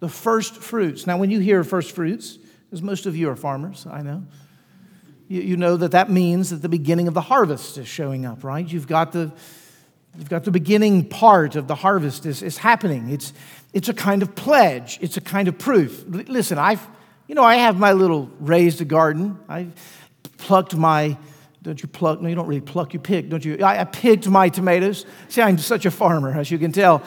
The 0.00 0.08
first 0.08 0.56
fruits. 0.56 1.06
Now, 1.06 1.16
when 1.16 1.30
you 1.30 1.38
hear 1.38 1.62
first 1.62 1.92
fruits, 1.92 2.38
because 2.66 2.82
most 2.82 3.06
of 3.06 3.14
you 3.14 3.30
are 3.30 3.36
farmers, 3.36 3.86
I 3.88 4.02
know, 4.02 4.24
you, 5.28 5.42
you 5.42 5.56
know 5.56 5.76
that 5.76 5.92
that 5.92 6.10
means 6.10 6.50
that 6.50 6.60
the 6.60 6.68
beginning 6.68 7.06
of 7.06 7.14
the 7.14 7.20
harvest 7.20 7.78
is 7.78 7.86
showing 7.86 8.26
up, 8.26 8.42
right? 8.42 8.66
You've 8.66 8.88
got 8.88 9.12
the, 9.12 9.30
you've 10.18 10.28
got 10.28 10.42
the 10.42 10.50
beginning 10.50 11.08
part 11.08 11.54
of 11.54 11.68
the 11.68 11.76
harvest 11.76 12.26
is, 12.26 12.42
is 12.42 12.58
happening. 12.58 13.10
It's, 13.10 13.32
it's 13.72 13.88
a 13.88 13.94
kind 13.94 14.22
of 14.22 14.34
pledge, 14.34 14.98
it's 15.00 15.16
a 15.16 15.20
kind 15.20 15.46
of 15.46 15.56
proof. 15.56 16.04
Listen, 16.08 16.58
I've, 16.58 16.84
you 17.26 17.34
know, 17.34 17.44
I 17.44 17.56
have 17.56 17.78
my 17.78 17.92
little 17.92 18.30
raised 18.38 18.86
garden. 18.88 19.38
I've 19.48 19.72
plucked 20.38 20.74
my 20.74 21.16
don't 21.64 21.80
you 21.80 21.88
pluck? 21.88 22.20
No, 22.20 22.28
you 22.28 22.34
don't 22.34 22.46
really 22.46 22.60
pluck, 22.60 22.92
you 22.92 23.00
pick, 23.00 23.30
don't 23.30 23.42
you? 23.42 23.64
I, 23.64 23.80
I 23.80 23.84
picked 23.84 24.28
my 24.28 24.50
tomatoes. 24.50 25.06
See, 25.28 25.40
I'm 25.40 25.56
such 25.56 25.86
a 25.86 25.90
farmer, 25.90 26.38
as 26.38 26.50
you 26.50 26.58
can 26.58 26.72
tell. 26.72 27.02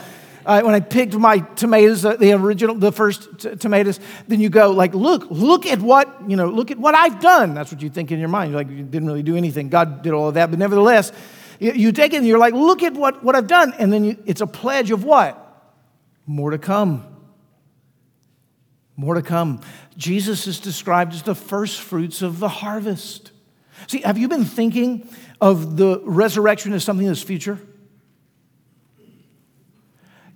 Uh, 0.47 0.61
when 0.61 0.73
I 0.73 0.79
picked 0.79 1.13
my 1.13 1.39
tomatoes, 1.39 2.03
uh, 2.03 2.15
the 2.15 2.33
original, 2.33 2.73
the 2.73 2.91
first 2.91 3.37
t- 3.37 3.55
tomatoes, 3.55 3.99
then 4.27 4.39
you 4.39 4.49
go 4.49 4.71
like, 4.71 4.95
look, 4.95 5.27
look 5.29 5.67
at 5.67 5.79
what, 5.79 6.11
you 6.27 6.35
know, 6.35 6.47
look 6.47 6.71
at 6.71 6.79
what 6.79 6.95
I've 6.95 7.19
done. 7.19 7.53
That's 7.53 7.71
what 7.71 7.83
you 7.83 7.89
think 7.89 8.11
in 8.11 8.17
your 8.17 8.29
mind. 8.29 8.51
You're 8.51 8.61
like, 8.61 8.69
you 8.69 8.83
didn't 8.83 9.07
really 9.07 9.21
do 9.21 9.35
anything. 9.35 9.69
God 9.69 10.01
did 10.01 10.13
all 10.13 10.29
of 10.29 10.33
that. 10.33 10.49
But 10.49 10.57
nevertheless, 10.57 11.11
you, 11.59 11.73
you 11.73 11.91
take 11.91 12.13
it 12.13 12.17
and 12.17 12.25
you're 12.25 12.39
like, 12.39 12.55
look 12.55 12.81
at 12.81 12.93
what, 12.93 13.23
what 13.23 13.35
I've 13.35 13.47
done. 13.47 13.73
And 13.77 13.93
then 13.93 14.03
you, 14.03 14.17
it's 14.25 14.41
a 14.41 14.47
pledge 14.47 14.89
of 14.89 15.03
what? 15.03 15.43
More 16.25 16.49
to 16.49 16.57
come. 16.57 17.05
More 18.95 19.13
to 19.13 19.21
come. 19.21 19.61
Jesus 19.97 20.45
is 20.45 20.59
described 20.59 21.13
as 21.13 21.23
the 21.23 21.35
first 21.35 21.81
fruits 21.81 22.21
of 22.21 22.39
the 22.39 22.47
harvest. 22.47 23.31
See, 23.87 24.01
have 24.01 24.17
you 24.17 24.27
been 24.27 24.45
thinking 24.45 25.09
of 25.41 25.75
the 25.75 26.01
resurrection 26.05 26.71
as 26.73 26.83
something 26.83 27.07
that's 27.07 27.21
future? 27.21 27.59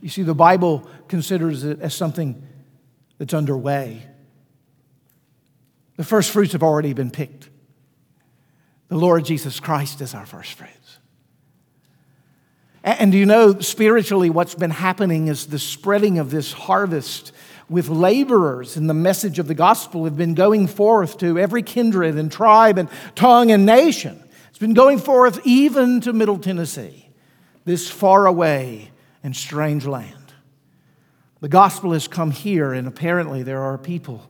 You 0.02 0.10
see, 0.10 0.24
the 0.24 0.36
Bible 0.36 0.88
considers 1.08 1.64
it 1.64 1.80
as 1.80 1.94
something 1.94 2.42
that's 3.20 3.36
underway. 3.36 4.02
The 5.98 6.04
first 6.04 6.32
fruits 6.32 6.54
have 6.54 6.64
already 6.64 6.94
been 6.94 7.12
picked. 7.12 7.50
The 8.88 8.98
Lord 8.98 9.24
Jesus 9.26 9.60
Christ 9.60 10.02
is 10.02 10.16
our 10.16 10.26
first 10.26 10.54
fruits. 10.54 10.98
And 12.84 13.12
do 13.12 13.18
you 13.20 13.28
know, 13.28 13.60
spiritually, 13.60 14.32
what's 14.32 14.56
been 14.56 14.72
happening 14.72 15.28
is 15.28 15.46
the 15.46 15.60
spreading 15.60 16.18
of 16.18 16.32
this 16.32 16.52
harvest 16.52 17.32
with 17.72 17.88
laborers 17.88 18.76
in 18.76 18.88
the 18.88 18.94
message 18.94 19.40
of 19.40 19.48
the 19.48 19.56
gospel 19.56 20.04
have 20.04 20.18
been 20.18 20.36
going 20.36 20.68
forth 20.68 21.18
to 21.18 21.40
every 21.40 21.64
kindred 21.64 22.16
and 22.16 22.30
tribe 22.30 22.78
and 22.78 22.90
tongue 23.16 23.50
and 23.50 23.66
nation. 23.66 24.22
It's 24.50 24.60
been 24.60 24.74
going 24.74 25.00
forth 25.00 25.40
even 25.46 26.02
to 26.02 26.12
Middle 26.12 26.38
Tennessee, 26.38 27.10
this 27.64 27.90
far 27.90 28.26
away 28.26 28.92
and 29.24 29.34
strange 29.34 29.86
land. 29.86 30.34
The 31.40 31.48
gospel 31.48 31.94
has 31.94 32.10
come 32.10 32.32
here, 32.32 32.74
and 32.74 32.90
apparently 32.90 33.42
there 33.42 33.62
are 33.62 33.78
people 33.78 34.28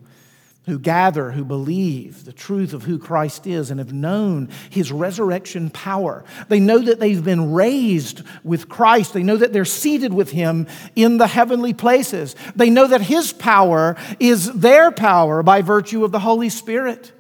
who 0.66 0.78
gather, 0.78 1.32
who 1.32 1.44
believe 1.44 2.24
the 2.24 2.32
truth 2.32 2.74
of 2.74 2.84
who 2.84 3.00
Christ 3.00 3.48
is 3.48 3.72
and 3.72 3.80
have 3.80 3.94
known 3.94 4.50
his 4.70 4.92
resurrection 4.92 5.72
power. 5.72 6.24
They 6.50 6.60
know 6.60 6.80
that 6.80 7.00
they've 7.00 7.24
been 7.24 7.52
raised 7.52 8.22
with 8.44 8.70
Christ. 8.70 9.14
They 9.14 9.24
know 9.24 9.38
that 9.38 9.54
they're 9.54 9.66
seated 9.66 10.14
with 10.14 10.32
him 10.32 10.68
in 10.96 11.18
the 11.18 11.28
heavenly 11.28 11.74
places. 11.74 12.36
They 12.56 12.70
know 12.70 12.86
that 12.88 13.02
his 13.02 13.34
power 13.34 13.98
is 14.20 14.54
their 14.54 14.92
power 14.92 15.42
by 15.42 15.64
virtue 15.64 16.06
of 16.06 16.12
the 16.12 16.20
Holy 16.20 16.50
Spirit. 16.50 17.12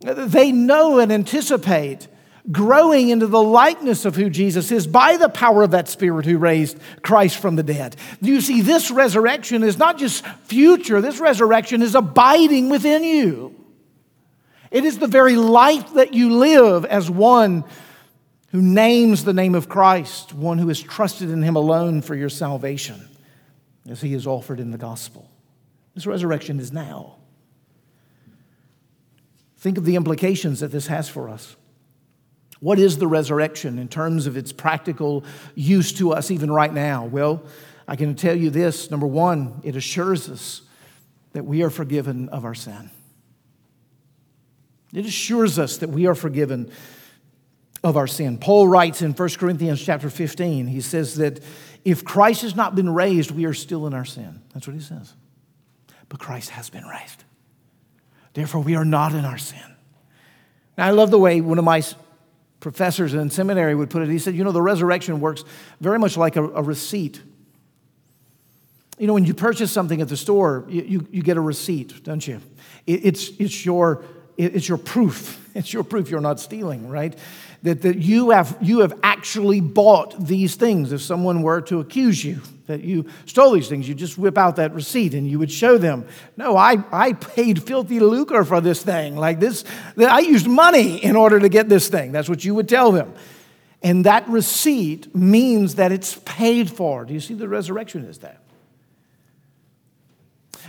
They 0.00 0.50
know 0.50 1.00
and 1.00 1.12
anticipate 1.12 2.08
growing 2.50 3.10
into 3.10 3.26
the 3.26 3.42
likeness 3.42 4.04
of 4.04 4.16
who 4.16 4.30
Jesus 4.30 4.72
is 4.72 4.86
by 4.86 5.16
the 5.16 5.28
power 5.28 5.62
of 5.62 5.72
that 5.72 5.88
Spirit 5.88 6.24
who 6.24 6.38
raised 6.38 6.78
Christ 7.02 7.38
from 7.38 7.56
the 7.56 7.62
dead. 7.62 7.96
You 8.20 8.40
see, 8.40 8.62
this 8.62 8.90
resurrection 8.90 9.62
is 9.62 9.78
not 9.78 9.98
just 9.98 10.24
future, 10.44 11.00
this 11.00 11.18
resurrection 11.18 11.82
is 11.82 11.94
abiding 11.94 12.70
within 12.70 13.04
you. 13.04 13.54
It 14.70 14.84
is 14.84 14.98
the 14.98 15.06
very 15.06 15.36
life 15.36 15.94
that 15.94 16.14
you 16.14 16.30
live 16.34 16.84
as 16.84 17.10
one 17.10 17.64
who 18.50 18.62
names 18.62 19.24
the 19.24 19.32
name 19.32 19.54
of 19.54 19.68
Christ, 19.68 20.32
one 20.32 20.58
who 20.58 20.68
has 20.68 20.80
trusted 20.80 21.30
in 21.30 21.42
Him 21.42 21.56
alone 21.56 22.02
for 22.02 22.14
your 22.14 22.28
salvation, 22.28 23.08
as 23.88 24.00
He 24.00 24.14
is 24.14 24.26
offered 24.26 24.60
in 24.60 24.70
the 24.70 24.78
gospel. 24.78 25.30
This 25.94 26.06
resurrection 26.06 26.60
is 26.60 26.72
now. 26.72 27.16
Think 29.58 29.76
of 29.76 29.84
the 29.84 29.96
implications 29.96 30.60
that 30.60 30.70
this 30.70 30.86
has 30.86 31.08
for 31.08 31.28
us. 31.28 31.56
What 32.60 32.78
is 32.78 32.98
the 32.98 33.06
resurrection 33.06 33.78
in 33.78 33.88
terms 33.88 34.26
of 34.26 34.36
its 34.36 34.52
practical 34.52 35.24
use 35.54 35.92
to 35.94 36.12
us 36.12 36.30
even 36.30 36.50
right 36.50 36.72
now? 36.72 37.04
Well, 37.04 37.42
I 37.86 37.96
can 37.96 38.14
tell 38.14 38.36
you 38.36 38.50
this 38.50 38.90
number 38.90 39.06
one, 39.06 39.60
it 39.62 39.76
assures 39.76 40.28
us 40.28 40.62
that 41.32 41.44
we 41.44 41.62
are 41.62 41.70
forgiven 41.70 42.28
of 42.30 42.44
our 42.44 42.54
sin. 42.54 42.90
It 44.92 45.06
assures 45.06 45.58
us 45.58 45.76
that 45.78 45.90
we 45.90 46.06
are 46.06 46.14
forgiven 46.14 46.70
of 47.84 47.96
our 47.96 48.06
sin. 48.06 48.38
Paul 48.38 48.66
writes 48.66 49.02
in 49.02 49.12
1 49.12 49.28
Corinthians 49.30 49.82
chapter 49.82 50.10
15, 50.10 50.66
he 50.66 50.80
says 50.80 51.16
that 51.16 51.40
If 51.84 52.04
Christ 52.04 52.42
has 52.42 52.56
not 52.56 52.74
been 52.74 52.92
raised, 52.92 53.30
we 53.30 53.44
are 53.44 53.54
still 53.54 53.86
in 53.86 53.94
our 53.94 54.04
sin. 54.04 54.42
That's 54.52 54.66
what 54.66 54.74
he 54.74 54.82
says. 54.82 55.14
But 56.08 56.18
Christ 56.18 56.50
has 56.50 56.70
been 56.70 56.86
raised. 56.86 57.24
Therefore, 58.32 58.62
we 58.62 58.74
are 58.76 58.84
not 58.84 59.12
in 59.14 59.24
our 59.24 59.38
sin. 59.38 59.58
Now, 60.76 60.86
I 60.86 60.90
love 60.90 61.10
the 61.10 61.18
way 61.18 61.40
one 61.40 61.58
of 61.58 61.64
my 61.64 61.82
professors 62.60 63.14
in 63.14 63.30
seminary 63.30 63.74
would 63.74 63.90
put 63.90 64.02
it. 64.02 64.08
He 64.08 64.18
said, 64.18 64.34
You 64.34 64.44
know, 64.44 64.52
the 64.52 64.62
resurrection 64.62 65.20
works 65.20 65.44
very 65.80 65.98
much 65.98 66.16
like 66.16 66.36
a, 66.36 66.44
a 66.44 66.62
receipt. 66.62 67.20
You 68.98 69.06
know, 69.06 69.14
when 69.14 69.24
you 69.24 69.34
purchase 69.34 69.70
something 69.70 70.00
at 70.00 70.08
the 70.08 70.16
store, 70.16 70.64
you, 70.68 70.82
you, 70.82 71.08
you 71.10 71.22
get 71.22 71.36
a 71.36 71.40
receipt, 71.40 72.02
don't 72.02 72.26
you? 72.26 72.40
It, 72.86 73.06
it's, 73.06 73.28
it's, 73.38 73.64
your, 73.64 74.04
it, 74.36 74.56
it's 74.56 74.68
your 74.68 74.78
proof. 74.78 75.44
It's 75.54 75.72
your 75.72 75.82
proof 75.82 76.08
you're 76.08 76.20
not 76.20 76.38
stealing, 76.38 76.88
right? 76.88 77.18
That, 77.64 77.82
that 77.82 77.98
you, 77.98 78.30
have, 78.30 78.56
you 78.60 78.80
have 78.80 78.98
actually 79.02 79.60
bought 79.60 80.26
these 80.26 80.54
things. 80.54 80.92
If 80.92 81.02
someone 81.02 81.42
were 81.42 81.60
to 81.62 81.80
accuse 81.80 82.24
you 82.24 82.40
that 82.68 82.82
you 82.82 83.06
stole 83.26 83.52
these 83.52 83.68
things, 83.68 83.88
you 83.88 83.94
just 83.94 84.16
whip 84.16 84.38
out 84.38 84.56
that 84.56 84.72
receipt 84.74 85.14
and 85.14 85.28
you 85.28 85.38
would 85.40 85.50
show 85.50 85.76
them, 85.76 86.06
no, 86.36 86.56
I, 86.56 86.76
I 86.92 87.14
paid 87.14 87.62
filthy 87.62 87.98
lucre 87.98 88.44
for 88.44 88.60
this 88.60 88.82
thing. 88.82 89.16
Like 89.16 89.40
this, 89.40 89.64
I 89.96 90.20
used 90.20 90.46
money 90.46 91.02
in 91.02 91.16
order 91.16 91.40
to 91.40 91.48
get 91.48 91.68
this 91.68 91.88
thing. 91.88 92.12
That's 92.12 92.28
what 92.28 92.44
you 92.44 92.54
would 92.54 92.68
tell 92.68 92.92
them. 92.92 93.14
And 93.82 94.04
that 94.04 94.28
receipt 94.28 95.14
means 95.14 95.76
that 95.76 95.92
it's 95.92 96.20
paid 96.24 96.70
for. 96.70 97.04
Do 97.04 97.14
you 97.14 97.20
see 97.20 97.34
the 97.34 97.48
resurrection 97.48 98.04
is 98.04 98.18
that? 98.18 98.40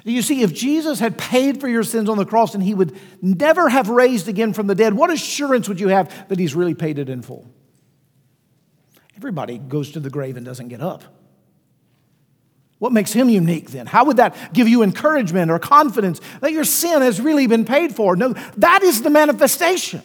You 0.04 0.22
see, 0.22 0.42
if 0.42 0.54
Jesus 0.54 1.00
had 1.00 1.18
paid 1.18 1.60
for 1.60 1.68
your 1.68 1.84
sins 1.84 2.10
on 2.10 2.18
the 2.18 2.26
cross 2.26 2.54
and 2.54 2.64
he 2.64 2.74
would 2.74 2.98
never 3.22 3.70
have 3.70 3.90
raised 3.90 4.28
again 4.28 4.54
from 4.54 4.68
the 4.68 4.76
dead, 4.76 4.94
what 4.94 5.12
assurance 5.12 5.68
would 5.68 5.80
you 5.80 5.90
have 5.90 6.30
that 6.30 6.40
he's 6.40 6.56
really 6.56 6.74
paid 6.74 7.00
it 7.00 7.10
in 7.10 7.22
full? 7.22 7.50
Everybody 9.18 9.58
goes 9.58 9.92
to 9.92 10.00
the 10.00 10.10
grave 10.10 10.38
and 10.38 10.46
doesn't 10.46 10.70
get 10.70 10.82
up. 10.82 11.04
What 12.78 12.94
makes 12.94 13.12
him 13.12 13.30
unique 13.30 13.72
then? 13.72 13.86
How 13.86 14.06
would 14.06 14.18
that 14.18 14.54
give 14.54 14.70
you 14.70 14.84
encouragement 14.84 15.52
or 15.52 15.60
confidence 15.60 16.22
that 16.40 16.54
your 16.54 16.64
sin 16.64 17.02
has 17.02 17.20
really 17.20 17.46
been 17.46 17.66
paid 17.66 17.94
for? 17.94 18.16
No, 18.16 18.34
that 18.58 18.84
is 18.84 19.02
the 19.02 19.10
manifestation. 19.10 20.02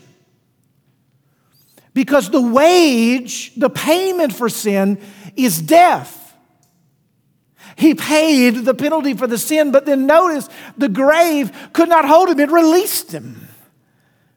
Because 1.95 2.31
the 2.31 2.43
wage, 2.43 3.55
the 3.55 3.71
payment 3.71 4.35
for 4.35 4.49
sin, 4.49 5.01
is 5.37 5.63
death. 5.63 6.24
He 7.77 7.95
paid 7.95 8.65
the 8.65 8.75
penalty 8.75 9.15
for 9.15 9.27
the 9.27 9.39
sin, 9.39 9.73
but 9.73 9.87
then 9.87 10.07
notice 10.07 10.49
the 10.77 10.89
grave 10.89 11.51
could 11.73 11.89
not 11.89 12.05
hold 12.05 12.29
him, 12.29 12.41
it 12.41 12.51
released 12.51 13.13
him. 13.13 13.49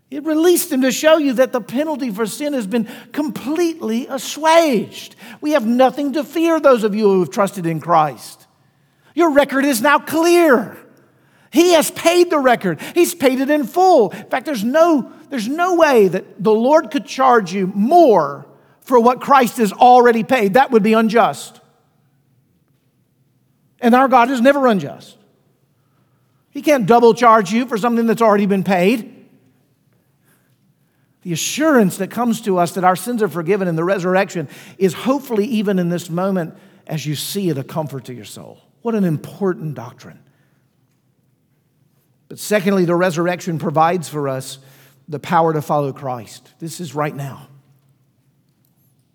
It 0.09 0.23
released 0.23 0.71
him 0.71 0.81
to 0.83 0.91
show 0.91 1.17
you 1.17 1.33
that 1.33 1.51
the 1.51 1.59
penalty 1.59 2.11
for 2.11 2.25
sin 2.25 2.53
has 2.53 2.65
been 2.65 2.87
completely 3.11 4.07
assuaged. 4.07 5.15
We 5.41 5.51
have 5.51 5.65
nothing 5.65 6.13
to 6.13 6.23
fear, 6.23 6.59
those 6.59 6.85
of 6.85 6.95
you 6.95 7.03
who 7.09 7.19
have 7.21 7.29
trusted 7.29 7.65
in 7.65 7.81
Christ. 7.81 8.47
Your 9.15 9.31
record 9.31 9.65
is 9.65 9.81
now 9.81 9.99
clear. 9.99 10.77
He 11.51 11.73
has 11.73 11.91
paid 11.91 12.29
the 12.29 12.39
record, 12.39 12.79
He's 12.93 13.15
paid 13.15 13.41
it 13.41 13.49
in 13.49 13.65
full. 13.65 14.11
In 14.11 14.25
fact, 14.25 14.45
there's 14.45 14.63
no, 14.63 15.11
there's 15.29 15.47
no 15.47 15.75
way 15.75 16.07
that 16.07 16.41
the 16.41 16.53
Lord 16.53 16.91
could 16.91 17.05
charge 17.05 17.51
you 17.53 17.67
more 17.67 18.45
for 18.81 18.99
what 18.99 19.19
Christ 19.19 19.57
has 19.57 19.73
already 19.73 20.23
paid. 20.23 20.53
That 20.53 20.71
would 20.71 20.83
be 20.83 20.93
unjust. 20.93 21.59
And 23.79 23.93
our 23.93 24.07
God 24.07 24.31
is 24.31 24.41
never 24.41 24.67
unjust. 24.67 25.17
He 26.49 26.61
can't 26.61 26.85
double 26.87 27.13
charge 27.13 27.51
you 27.51 27.67
for 27.67 27.77
something 27.77 28.07
that's 28.07 28.21
already 28.21 28.47
been 28.47 28.63
paid. 28.63 29.13
The 31.21 31.33
assurance 31.33 31.97
that 31.97 32.09
comes 32.09 32.41
to 32.41 32.57
us 32.57 32.71
that 32.73 32.83
our 32.83 32.95
sins 32.95 33.21
are 33.21 33.27
forgiven 33.27 33.67
in 33.67 33.75
the 33.75 33.83
resurrection 33.83 34.47
is 34.77 34.93
hopefully, 34.93 35.45
even 35.45 35.77
in 35.77 35.89
this 35.89 36.09
moment, 36.09 36.55
as 36.87 37.05
you 37.05 37.15
see 37.15 37.49
it, 37.49 37.57
a 37.57 37.63
comfort 37.63 38.05
to 38.05 38.13
your 38.13 38.25
soul. 38.25 38.61
What 38.81 38.95
an 38.95 39.03
important 39.03 39.75
doctrine. 39.75 40.19
But 42.29 42.39
secondly, 42.39 42.85
the 42.85 42.95
resurrection 42.95 43.59
provides 43.59 44.09
for 44.09 44.27
us 44.27 44.59
the 45.07 45.19
power 45.19 45.53
to 45.53 45.61
follow 45.61 45.93
Christ. 45.93 46.53
This 46.59 46.79
is 46.79 46.95
right 46.95 47.15
now. 47.15 47.47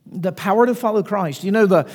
The 0.07 0.33
power 0.33 0.67
to 0.67 0.75
follow 0.75 1.03
Christ. 1.03 1.45
You 1.45 1.53
know, 1.53 1.67
the, 1.67 1.91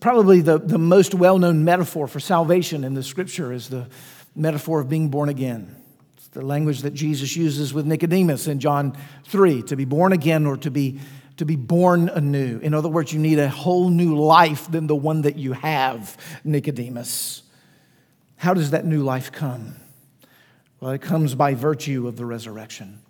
Probably 0.00 0.42
the, 0.42 0.58
the 0.58 0.78
most 0.78 1.14
well 1.14 1.38
known 1.38 1.64
metaphor 1.64 2.06
for 2.06 2.20
salvation 2.20 2.84
in 2.84 2.92
the 2.92 3.02
scripture 3.02 3.52
is 3.52 3.70
the 3.70 3.88
metaphor 4.34 4.80
of 4.80 4.88
being 4.88 5.08
born 5.08 5.30
again. 5.30 5.76
It's 6.16 6.28
the 6.28 6.42
language 6.42 6.82
that 6.82 6.92
Jesus 6.92 7.34
uses 7.34 7.72
with 7.72 7.86
Nicodemus 7.86 8.48
in 8.48 8.60
John 8.60 8.96
3 9.24 9.62
to 9.62 9.76
be 9.76 9.86
born 9.86 10.12
again 10.12 10.44
or 10.44 10.58
to 10.58 10.70
be, 10.70 11.00
to 11.38 11.46
be 11.46 11.56
born 11.56 12.10
anew. 12.10 12.58
In 12.58 12.74
other 12.74 12.88
words, 12.90 13.14
you 13.14 13.18
need 13.18 13.38
a 13.38 13.48
whole 13.48 13.88
new 13.88 14.14
life 14.14 14.70
than 14.70 14.88
the 14.88 14.96
one 14.96 15.22
that 15.22 15.36
you 15.36 15.54
have, 15.54 16.18
Nicodemus. 16.44 17.42
How 18.36 18.52
does 18.52 18.72
that 18.72 18.84
new 18.84 19.02
life 19.02 19.32
come? 19.32 19.76
Well, 20.80 20.90
it 20.92 21.00
comes 21.00 21.34
by 21.34 21.54
virtue 21.54 22.06
of 22.06 22.16
the 22.16 22.26
resurrection. 22.26 23.00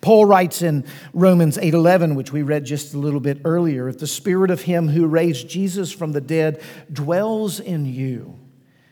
Paul 0.00 0.26
writes 0.26 0.62
in 0.62 0.84
Romans 1.12 1.58
8:11, 1.58 2.14
which 2.14 2.32
we 2.32 2.42
read 2.42 2.64
just 2.64 2.94
a 2.94 2.98
little 2.98 3.20
bit 3.20 3.40
earlier, 3.44 3.88
if 3.88 3.98
the 3.98 4.06
spirit 4.06 4.50
of 4.50 4.62
him 4.62 4.88
who 4.88 5.06
raised 5.06 5.48
Jesus 5.48 5.92
from 5.92 6.12
the 6.12 6.20
dead 6.20 6.60
dwells 6.92 7.58
in 7.58 7.86
you, 7.86 8.38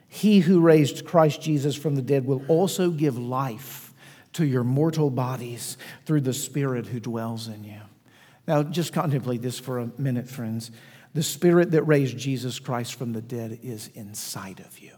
he 0.09 0.41
who 0.41 0.61
raised 0.61 1.05
Christ 1.05 1.41
Jesus 1.41 1.77
from 1.77 1.95
the 1.95 2.03
dead 2.03 2.27
will 2.27 2.43
also 2.49 2.91
give 2.91 3.17
life 3.17 3.95
to 4.33 4.45
your 4.45 4.65
mortal 4.65 5.11
bodies 5.11 5.77
through 6.07 6.23
the 6.23 6.35
spirit 6.35 6.87
who 6.87 7.01
dwells 7.01 7.49
in 7.49 7.65
you. 7.65 7.81
Now, 8.47 8.63
just 8.63 8.93
contemplate 8.93 9.43
this 9.43 9.59
for 9.59 9.79
a 9.79 9.91
minute, 9.99 10.29
friends. 10.29 10.71
The 11.15 11.23
spirit 11.23 11.73
that 11.73 11.85
raised 11.85 12.17
Jesus 12.19 12.59
Christ 12.59 12.95
from 12.95 13.13
the 13.13 13.23
dead 13.23 13.61
is 13.63 13.89
inside 13.95 14.61
of 14.61 14.79
you. 14.79 14.93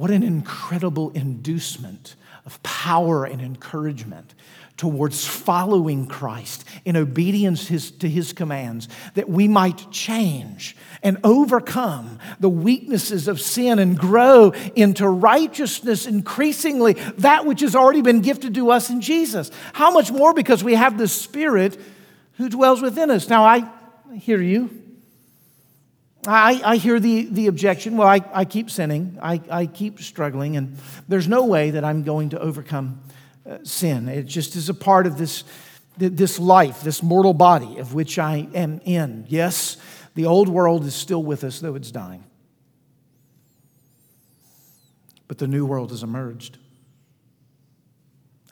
What 0.00 0.10
an 0.10 0.22
incredible 0.22 1.10
inducement 1.10 2.16
of 2.46 2.62
power 2.62 3.26
and 3.26 3.42
encouragement 3.42 4.34
towards 4.78 5.26
following 5.26 6.06
Christ 6.06 6.64
in 6.86 6.96
obedience 6.96 7.68
his, 7.68 7.90
to 7.90 8.08
his 8.08 8.32
commands, 8.32 8.88
that 9.12 9.28
we 9.28 9.46
might 9.46 9.90
change 9.90 10.74
and 11.02 11.18
overcome 11.22 12.18
the 12.38 12.48
weaknesses 12.48 13.28
of 13.28 13.42
sin 13.42 13.78
and 13.78 13.98
grow 13.98 14.52
into 14.74 15.06
righteousness 15.06 16.06
increasingly, 16.06 16.94
that 17.18 17.44
which 17.44 17.60
has 17.60 17.76
already 17.76 18.00
been 18.00 18.22
gifted 18.22 18.54
to 18.54 18.70
us 18.70 18.88
in 18.88 19.02
Jesus. 19.02 19.50
How 19.74 19.90
much 19.90 20.10
more 20.10 20.32
because 20.32 20.64
we 20.64 20.76
have 20.76 20.96
the 20.96 21.08
Spirit 21.08 21.78
who 22.38 22.48
dwells 22.48 22.80
within 22.80 23.10
us. 23.10 23.28
Now, 23.28 23.44
I 23.44 23.70
hear 24.14 24.40
you. 24.40 24.80
I, 26.26 26.60
I 26.64 26.76
hear 26.76 27.00
the, 27.00 27.24
the 27.24 27.46
objection 27.46 27.96
well, 27.96 28.08
I, 28.08 28.20
I 28.32 28.44
keep 28.44 28.70
sinning, 28.70 29.18
I, 29.22 29.40
I 29.50 29.66
keep 29.66 30.00
struggling, 30.00 30.56
and 30.56 30.76
there's 31.08 31.28
no 31.28 31.46
way 31.46 31.70
that 31.70 31.84
I'm 31.84 32.02
going 32.02 32.30
to 32.30 32.40
overcome 32.40 33.00
uh, 33.48 33.58
sin. 33.62 34.08
It 34.08 34.24
just 34.24 34.54
is 34.54 34.68
a 34.68 34.74
part 34.74 35.06
of 35.06 35.16
this, 35.16 35.44
this 35.96 36.38
life, 36.38 36.82
this 36.82 37.02
mortal 37.02 37.32
body 37.32 37.78
of 37.78 37.94
which 37.94 38.18
I 38.18 38.48
am 38.54 38.80
in. 38.84 39.24
Yes, 39.28 39.78
the 40.14 40.26
old 40.26 40.48
world 40.48 40.84
is 40.84 40.94
still 40.94 41.22
with 41.22 41.42
us, 41.42 41.60
though 41.60 41.74
it's 41.74 41.90
dying. 41.90 42.24
But 45.26 45.38
the 45.38 45.46
new 45.46 45.64
world 45.64 45.90
has 45.90 46.02
emerged. 46.02 46.58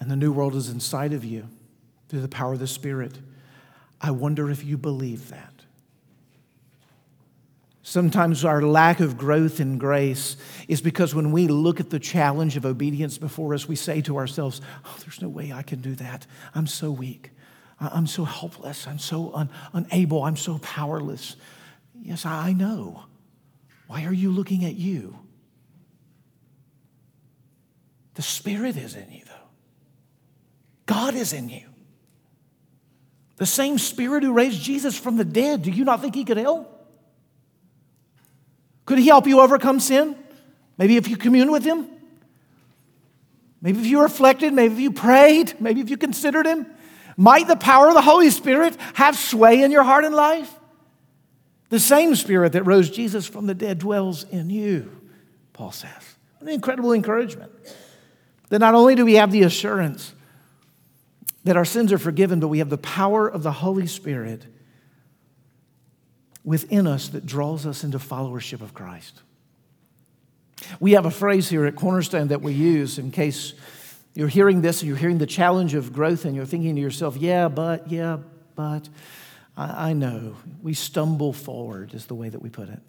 And 0.00 0.10
the 0.10 0.16
new 0.16 0.32
world 0.32 0.54
is 0.54 0.70
inside 0.70 1.12
of 1.12 1.24
you 1.24 1.48
through 2.08 2.20
the 2.20 2.28
power 2.28 2.54
of 2.54 2.60
the 2.60 2.66
Spirit. 2.66 3.18
I 4.00 4.12
wonder 4.12 4.48
if 4.50 4.64
you 4.64 4.78
believe 4.78 5.28
that. 5.30 5.57
Sometimes 7.88 8.44
our 8.44 8.60
lack 8.60 9.00
of 9.00 9.16
growth 9.16 9.60
in 9.60 9.78
grace 9.78 10.36
is 10.68 10.82
because 10.82 11.14
when 11.14 11.32
we 11.32 11.46
look 11.48 11.80
at 11.80 11.88
the 11.88 11.98
challenge 11.98 12.54
of 12.58 12.66
obedience 12.66 13.16
before 13.16 13.54
us, 13.54 13.66
we 13.66 13.76
say 13.76 14.02
to 14.02 14.18
ourselves, 14.18 14.60
Oh, 14.84 14.94
there's 15.00 15.22
no 15.22 15.30
way 15.30 15.54
I 15.54 15.62
can 15.62 15.80
do 15.80 15.94
that. 15.94 16.26
I'm 16.54 16.66
so 16.66 16.90
weak. 16.90 17.30
I'm 17.80 18.06
so 18.06 18.24
helpless. 18.24 18.86
I'm 18.86 18.98
so 18.98 19.32
un- 19.32 19.48
unable. 19.72 20.22
I'm 20.22 20.36
so 20.36 20.58
powerless. 20.58 21.36
Yes, 21.98 22.26
I 22.26 22.52
know. 22.52 23.04
Why 23.86 24.04
are 24.04 24.12
you 24.12 24.32
looking 24.32 24.66
at 24.66 24.74
you? 24.74 25.18
The 28.16 28.22
Spirit 28.22 28.76
is 28.76 28.96
in 28.96 29.10
you, 29.10 29.22
though. 29.24 29.48
God 30.84 31.14
is 31.14 31.32
in 31.32 31.48
you. 31.48 31.64
The 33.36 33.46
same 33.46 33.78
Spirit 33.78 34.24
who 34.24 34.34
raised 34.34 34.60
Jesus 34.60 34.98
from 34.98 35.16
the 35.16 35.24
dead. 35.24 35.62
Do 35.62 35.70
you 35.70 35.86
not 35.86 36.02
think 36.02 36.14
He 36.14 36.26
could 36.26 36.36
help? 36.36 36.74
Could 38.88 38.96
He 38.96 39.06
help 39.08 39.26
you 39.26 39.40
overcome 39.40 39.80
sin? 39.80 40.16
Maybe 40.78 40.96
if 40.96 41.08
you 41.08 41.18
commune 41.18 41.50
with 41.50 41.62
Him? 41.62 41.90
Maybe 43.60 43.80
if 43.80 43.84
you 43.84 44.00
reflected, 44.00 44.54
maybe 44.54 44.72
if 44.72 44.80
you 44.80 44.92
prayed, 44.92 45.60
maybe 45.60 45.82
if 45.82 45.90
you 45.90 45.98
considered 45.98 46.46
Him? 46.46 46.66
Might 47.14 47.48
the 47.48 47.56
power 47.56 47.88
of 47.88 47.94
the 47.94 48.00
Holy 48.00 48.30
Spirit 48.30 48.74
have 48.94 49.14
sway 49.14 49.62
in 49.62 49.70
your 49.72 49.82
heart 49.82 50.06
and 50.06 50.14
life? 50.14 50.50
The 51.68 51.78
same 51.78 52.14
Spirit 52.14 52.52
that 52.52 52.62
rose 52.62 52.88
Jesus 52.88 53.26
from 53.26 53.44
the 53.44 53.52
dead 53.52 53.78
dwells 53.78 54.24
in 54.24 54.48
you, 54.48 54.90
Paul 55.52 55.72
says. 55.72 56.16
An 56.40 56.48
incredible 56.48 56.94
encouragement. 56.94 57.52
That 58.48 58.60
not 58.60 58.74
only 58.74 58.94
do 58.94 59.04
we 59.04 59.16
have 59.16 59.30
the 59.30 59.42
assurance 59.42 60.14
that 61.44 61.58
our 61.58 61.66
sins 61.66 61.92
are 61.92 61.98
forgiven, 61.98 62.40
but 62.40 62.48
we 62.48 62.60
have 62.60 62.70
the 62.70 62.78
power 62.78 63.28
of 63.28 63.42
the 63.42 63.52
Holy 63.52 63.86
Spirit 63.86 64.46
within 66.48 66.86
us 66.86 67.08
that 67.08 67.26
draws 67.26 67.66
us 67.66 67.84
into 67.84 67.98
followership 67.98 68.62
of 68.62 68.72
Christ. 68.72 69.20
We 70.80 70.92
have 70.92 71.04
a 71.04 71.10
phrase 71.10 71.50
here 71.50 71.66
at 71.66 71.76
Cornerstone 71.76 72.28
that 72.28 72.40
we 72.40 72.54
use 72.54 72.98
in 72.98 73.10
case 73.10 73.52
you're 74.14 74.28
hearing 74.28 74.62
this 74.62 74.80
and 74.80 74.88
you're 74.88 74.96
hearing 74.96 75.18
the 75.18 75.26
challenge 75.26 75.74
of 75.74 75.92
growth 75.92 76.24
and 76.24 76.34
you're 76.34 76.46
thinking 76.46 76.74
to 76.74 76.80
yourself, 76.80 77.18
yeah, 77.18 77.48
but, 77.48 77.90
yeah, 77.90 78.16
but. 78.54 78.88
I, 79.58 79.90
I 79.90 79.92
know. 79.92 80.36
We 80.62 80.72
stumble 80.72 81.34
forward, 81.34 81.92
is 81.92 82.06
the 82.06 82.14
way 82.14 82.30
that 82.30 82.40
we 82.40 82.48
put 82.48 82.70
it. 82.70 82.80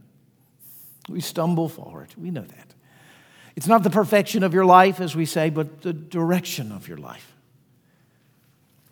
We 1.09 1.19
stumble 1.19 1.67
forward. 1.67 2.07
We 2.15 2.31
know 2.31 2.43
that. 2.43 2.73
It's 3.57 3.67
not 3.67 3.83
the 3.83 3.89
perfection 3.89 4.43
of 4.43 4.53
your 4.53 4.65
life, 4.65 5.01
as 5.01 5.17
we 5.17 5.25
say, 5.25 5.49
but 5.49 5.81
the 5.81 5.91
direction 5.91 6.71
of 6.71 6.87
your 6.87 6.97
life. 6.97 7.35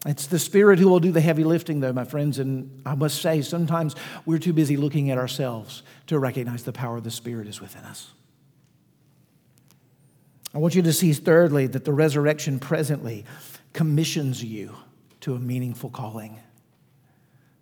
It's 0.07 0.27
the 0.27 0.39
Spirit 0.39 0.79
who 0.79 0.87
will 0.87 1.01
do 1.01 1.11
the 1.11 1.19
heavy 1.19 1.43
lifting, 1.43 1.81
though, 1.81 1.91
my 1.91 2.05
friends. 2.05 2.39
And 2.39 2.81
I 2.85 2.95
must 2.95 3.21
say, 3.21 3.41
sometimes 3.41 3.93
we're 4.25 4.39
too 4.39 4.53
busy 4.53 4.77
looking 4.77 5.11
at 5.11 5.17
ourselves 5.17 5.83
to 6.07 6.17
recognize 6.17 6.63
the 6.63 6.71
power 6.71 6.95
of 6.95 7.03
the 7.03 7.11
Spirit 7.11 7.45
is 7.45 7.59
within 7.59 7.83
us. 7.83 8.11
I 10.55 10.59
want 10.59 10.75
you 10.75 10.81
to 10.83 10.93
see, 10.93 11.11
thirdly, 11.11 11.67
that 11.67 11.83
the 11.83 11.91
resurrection 11.91 12.57
presently 12.57 13.25
commissions 13.73 14.41
you 14.41 14.75
to 15.21 15.35
a 15.35 15.39
meaningful 15.39 15.89
calling. 15.89 16.39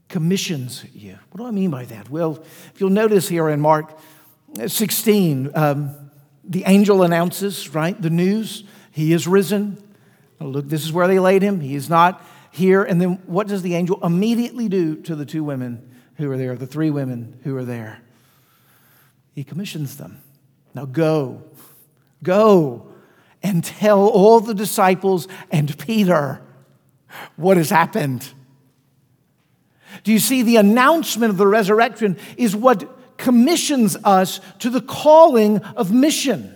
Commissions 0.07 0.85
you. 0.93 1.17
What 1.31 1.39
do 1.39 1.47
I 1.47 1.51
mean 1.51 1.71
by 1.71 1.85
that? 1.85 2.11
Well, 2.11 2.43
if 2.73 2.79
you'll 2.79 2.91
notice 2.91 3.27
here 3.27 3.49
in 3.49 3.59
Mark 3.59 3.97
16, 4.67 5.49
um, 5.55 5.95
the 6.43 6.63
angel 6.67 7.01
announces, 7.01 7.73
right, 7.73 7.99
the 7.99 8.11
news. 8.11 8.65
He 8.91 9.13
is 9.13 9.27
risen. 9.27 9.81
Look, 10.39 10.69
this 10.69 10.85
is 10.85 10.93
where 10.93 11.07
they 11.07 11.17
laid 11.17 11.41
him. 11.41 11.59
He 11.59 11.73
is 11.73 11.89
not 11.89 12.23
here. 12.55 12.83
And 12.83 13.01
then 13.01 13.21
what 13.25 13.47
does 13.47 13.61
the 13.61 13.75
angel 13.75 13.99
immediately 14.03 14.69
do 14.69 14.95
to 15.03 15.15
the 15.15 15.25
two 15.25 15.43
women 15.43 15.95
who 16.15 16.31
are 16.31 16.37
there, 16.37 16.55
the 16.55 16.67
three 16.67 16.89
women 16.89 17.39
who 17.43 17.55
are 17.57 17.65
there? 17.65 18.01
He 19.33 19.43
commissions 19.43 19.97
them. 19.97 20.21
Now 20.73 20.85
go, 20.85 21.43
go 22.23 22.87
and 23.43 23.63
tell 23.63 24.07
all 24.07 24.39
the 24.39 24.53
disciples 24.53 25.27
and 25.51 25.77
Peter 25.77 26.41
what 27.35 27.57
has 27.57 27.69
happened. 27.69 28.27
Do 30.03 30.11
you 30.11 30.19
see 30.19 30.41
the 30.41 30.57
announcement 30.57 31.29
of 31.29 31.37
the 31.37 31.47
resurrection 31.47 32.17
is 32.37 32.55
what 32.55 32.95
commissions 33.17 33.97
us 34.03 34.39
to 34.59 34.69
the 34.69 34.81
calling 34.81 35.59
of 35.59 35.91
mission. 35.91 36.51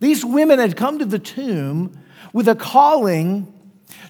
These 0.00 0.24
women 0.24 0.58
had 0.58 0.76
come 0.76 0.98
to 0.98 1.04
the 1.04 1.18
tomb 1.18 1.98
with 2.32 2.48
a 2.48 2.54
calling 2.54 3.53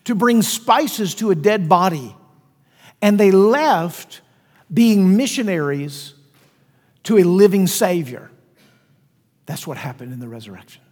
to 0.04 0.14
bring 0.14 0.42
spices 0.42 1.14
to 1.16 1.30
a 1.30 1.34
dead 1.34 1.68
body, 1.68 2.14
and 3.00 3.18
they 3.18 3.30
left 3.30 4.20
being 4.72 5.16
missionaries 5.16 6.14
to 7.04 7.18
a 7.18 7.24
living 7.24 7.66
Savior. 7.66 8.30
That's 9.46 9.66
what 9.66 9.76
happened 9.76 10.12
in 10.12 10.20
the 10.20 10.28
resurrection. 10.28 10.82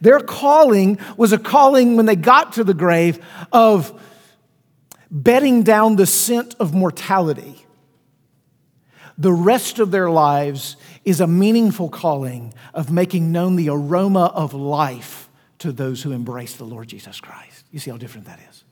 Their 0.00 0.20
calling 0.20 0.98
was 1.16 1.32
a 1.32 1.38
calling 1.38 1.96
when 1.96 2.06
they 2.06 2.16
got 2.16 2.54
to 2.54 2.64
the 2.64 2.74
grave 2.74 3.24
of 3.52 4.00
bedding 5.10 5.62
down 5.62 5.96
the 5.96 6.06
scent 6.06 6.56
of 6.58 6.74
mortality 6.74 7.66
the 9.18 9.32
rest 9.32 9.78
of 9.78 9.90
their 9.90 10.10
lives 10.10 10.76
is 11.04 11.20
a 11.20 11.26
meaningful 11.26 11.88
calling 11.88 12.52
of 12.74 12.90
making 12.90 13.32
known 13.32 13.56
the 13.56 13.70
aroma 13.70 14.26
of 14.34 14.52
life 14.52 15.25
to 15.58 15.72
those 15.72 16.02
who 16.02 16.12
embrace 16.12 16.56
the 16.56 16.64
Lord 16.64 16.88
Jesus 16.88 17.20
Christ. 17.20 17.64
You 17.70 17.78
see 17.78 17.90
how 17.90 17.96
different 17.96 18.26
that 18.26 18.40
is? 18.50 18.64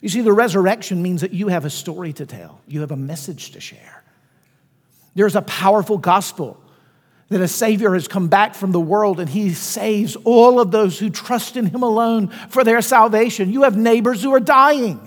You 0.00 0.08
see, 0.08 0.20
the 0.20 0.32
resurrection 0.32 1.02
means 1.02 1.22
that 1.22 1.32
you 1.32 1.48
have 1.48 1.64
a 1.64 1.70
story 1.70 2.12
to 2.14 2.26
tell, 2.26 2.60
you 2.66 2.80
have 2.80 2.92
a 2.92 2.96
message 2.96 3.52
to 3.52 3.60
share. 3.60 4.04
There's 5.14 5.34
a 5.34 5.42
powerful 5.42 5.98
gospel 5.98 6.62
that 7.28 7.40
a 7.40 7.48
Savior 7.48 7.92
has 7.94 8.08
come 8.08 8.28
back 8.28 8.54
from 8.54 8.72
the 8.72 8.80
world 8.80 9.20
and 9.20 9.28
He 9.28 9.52
saves 9.52 10.16
all 10.16 10.60
of 10.60 10.70
those 10.70 10.98
who 10.98 11.10
trust 11.10 11.56
in 11.56 11.66
Him 11.66 11.82
alone 11.82 12.28
for 12.48 12.64
their 12.64 12.80
salvation. 12.80 13.50
You 13.50 13.64
have 13.64 13.76
neighbors 13.76 14.22
who 14.22 14.32
are 14.32 14.40
dying. 14.40 15.00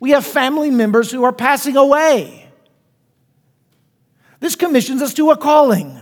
We 0.00 0.10
have 0.10 0.26
family 0.26 0.70
members 0.70 1.10
who 1.10 1.24
are 1.24 1.32
passing 1.32 1.76
away. 1.76 2.50
This 4.40 4.54
commissions 4.54 5.02
us 5.02 5.14
to 5.14 5.30
a 5.30 5.36
calling. 5.36 6.00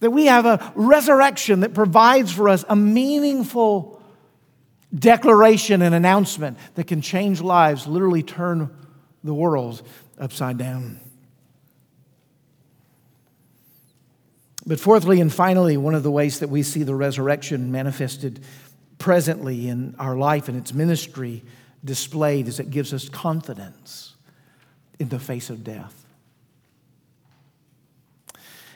That 0.00 0.10
we 0.10 0.26
have 0.26 0.46
a 0.46 0.72
resurrection 0.74 1.60
that 1.60 1.74
provides 1.74 2.32
for 2.32 2.48
us 2.48 2.64
a 2.68 2.76
meaningful 2.76 4.02
declaration 4.94 5.82
and 5.82 5.94
announcement 5.94 6.58
that 6.74 6.86
can 6.86 7.00
change 7.00 7.40
lives, 7.40 7.86
literally 7.86 8.22
turn 8.22 8.70
the 9.22 9.34
world 9.34 9.82
upside 10.18 10.58
down. 10.58 11.00
But 14.66 14.80
fourthly 14.80 15.20
and 15.20 15.32
finally, 15.32 15.76
one 15.76 15.94
of 15.94 16.02
the 16.02 16.10
ways 16.10 16.40
that 16.40 16.48
we 16.48 16.62
see 16.62 16.82
the 16.82 16.94
resurrection 16.94 17.72
manifested 17.72 18.44
presently 18.98 19.68
in 19.68 19.94
our 19.98 20.16
life 20.16 20.48
and 20.48 20.56
its 20.56 20.72
ministry 20.74 21.42
displayed 21.84 22.46
is 22.46 22.60
it 22.60 22.70
gives 22.70 22.92
us 22.92 23.08
confidence 23.08 24.14
in 24.98 25.08
the 25.08 25.18
face 25.18 25.48
of 25.50 25.64
death. 25.64 25.99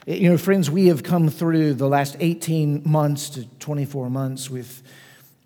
You 0.05 0.29
know, 0.29 0.37
friends, 0.37 0.69
we 0.69 0.87
have 0.87 1.01
come 1.01 1.29
through 1.29 1.73
the 1.73 1.87
last 1.87 2.15
18 2.19 2.83
months 2.85 3.29
to 3.31 3.45
24 3.57 4.11
months 4.11 4.51
with, 4.51 4.83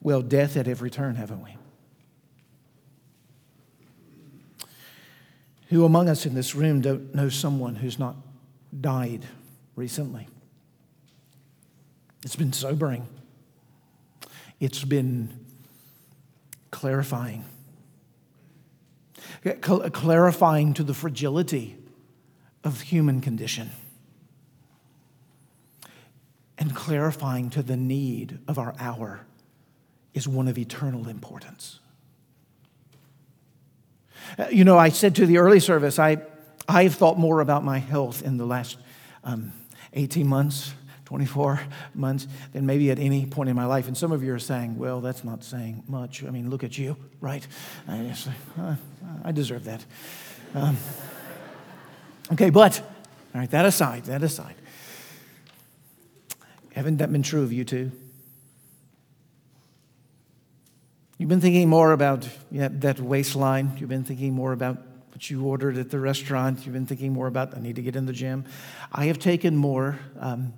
well, 0.02 0.22
death 0.22 0.58
at 0.58 0.68
every 0.68 0.90
turn, 0.90 1.16
haven't 1.16 1.42
we? 1.42 1.56
Who 5.68 5.86
among 5.86 6.10
us 6.10 6.26
in 6.26 6.34
this 6.34 6.56
room 6.56 6.82
don't 6.82 7.16
know 7.16 7.30
someone 7.30 7.76
who's 7.76 7.98
not 7.98 8.18
died 8.82 9.26
recently? 9.78 10.28
It's 12.26 12.36
been 12.36 12.52
sobering. 12.52 13.08
It's 14.60 14.84
been 14.84 15.46
clarifying. 16.70 17.46
Clarifying 19.62 20.74
to 20.74 20.84
the 20.84 20.94
fragility 20.94 21.78
of 22.66 22.82
human 22.82 23.22
condition. 23.22 23.70
And 26.60 26.76
clarifying 26.76 27.50
to 27.52 27.64
the 27.64 27.78
need 27.78 28.38
of 28.48 28.60
our 28.60 28.76
hour 28.80 29.26
is 30.14 30.28
one 30.28 30.48
of 30.48 30.58
eternal 30.58 31.08
importance. 31.08 31.80
Uh, 34.38 34.48
you 34.52 34.64
know, 34.64 34.78
I 34.78 34.90
said 34.90 35.16
to 35.16 35.26
the 35.26 35.40
early 35.40 35.60
service, 35.60 35.98
I, 35.98 36.18
I've 36.68 36.94
thought 36.94 37.18
more 37.18 37.40
about 37.40 37.64
my 37.64 37.80
health 37.80 38.22
in 38.22 38.38
the 38.38 38.46
last 38.46 38.78
um, 39.24 39.54
18 39.94 40.28
months 40.28 40.74
24 41.10 41.60
months 41.96 42.28
than 42.54 42.68
maybe 42.68 42.92
at 42.92 43.00
any 43.00 43.26
point 43.26 43.50
in 43.50 43.56
my 43.56 43.66
life. 43.66 43.88
And 43.88 43.98
some 43.98 44.12
of 44.12 44.22
you 44.22 44.32
are 44.32 44.38
saying, 44.38 44.78
well, 44.78 45.02
that's 45.02 45.24
not 45.24 45.44
saying 45.44 45.84
much. 45.88 46.24
I 46.24 46.30
mean, 46.30 46.52
look 46.52 46.64
at 46.64 46.78
you, 46.78 46.98
right? 47.20 47.46
I, 47.88 48.04
just, 48.04 48.30
uh, 48.60 48.76
I 49.24 49.32
deserve 49.32 49.64
that. 49.64 49.84
Um, 50.54 50.78
okay, 52.34 52.52
but, 52.52 52.80
all 53.34 53.42
right, 53.42 53.50
that 53.50 53.66
aside, 53.66 54.04
that 54.04 54.22
aside. 54.22 54.54
Haven't 56.74 56.98
that 56.98 57.12
been 57.12 57.24
true 57.24 57.44
of 57.44 57.52
you 57.52 57.64
too? 57.66 57.92
You've 61.18 61.30
been 61.30 61.42
thinking 61.42 61.68
more 61.68 61.92
about 61.92 62.28
yeah, 62.50 62.70
that 62.72 63.00
waistline. 63.00 63.74
You've 63.78 63.90
been 63.90 64.06
thinking 64.06 64.34
more 64.34 64.54
about 64.54 64.78
what 65.12 65.30
you 65.30 65.46
ordered 65.46 65.78
at 65.78 65.90
the 65.90 66.00
restaurant. 66.00 66.66
You've 66.66 66.74
been 66.74 66.86
thinking 66.86 67.12
more 67.12 67.28
about, 67.28 67.58
I 67.58 67.60
need 67.60 67.76
to 67.76 67.82
get 67.82 67.98
in 67.98 68.06
the 68.06 68.14
gym. 68.14 68.46
I 68.92 69.08
have 69.08 69.20
taken 69.20 69.58
more 69.58 70.00
um, 70.18 70.54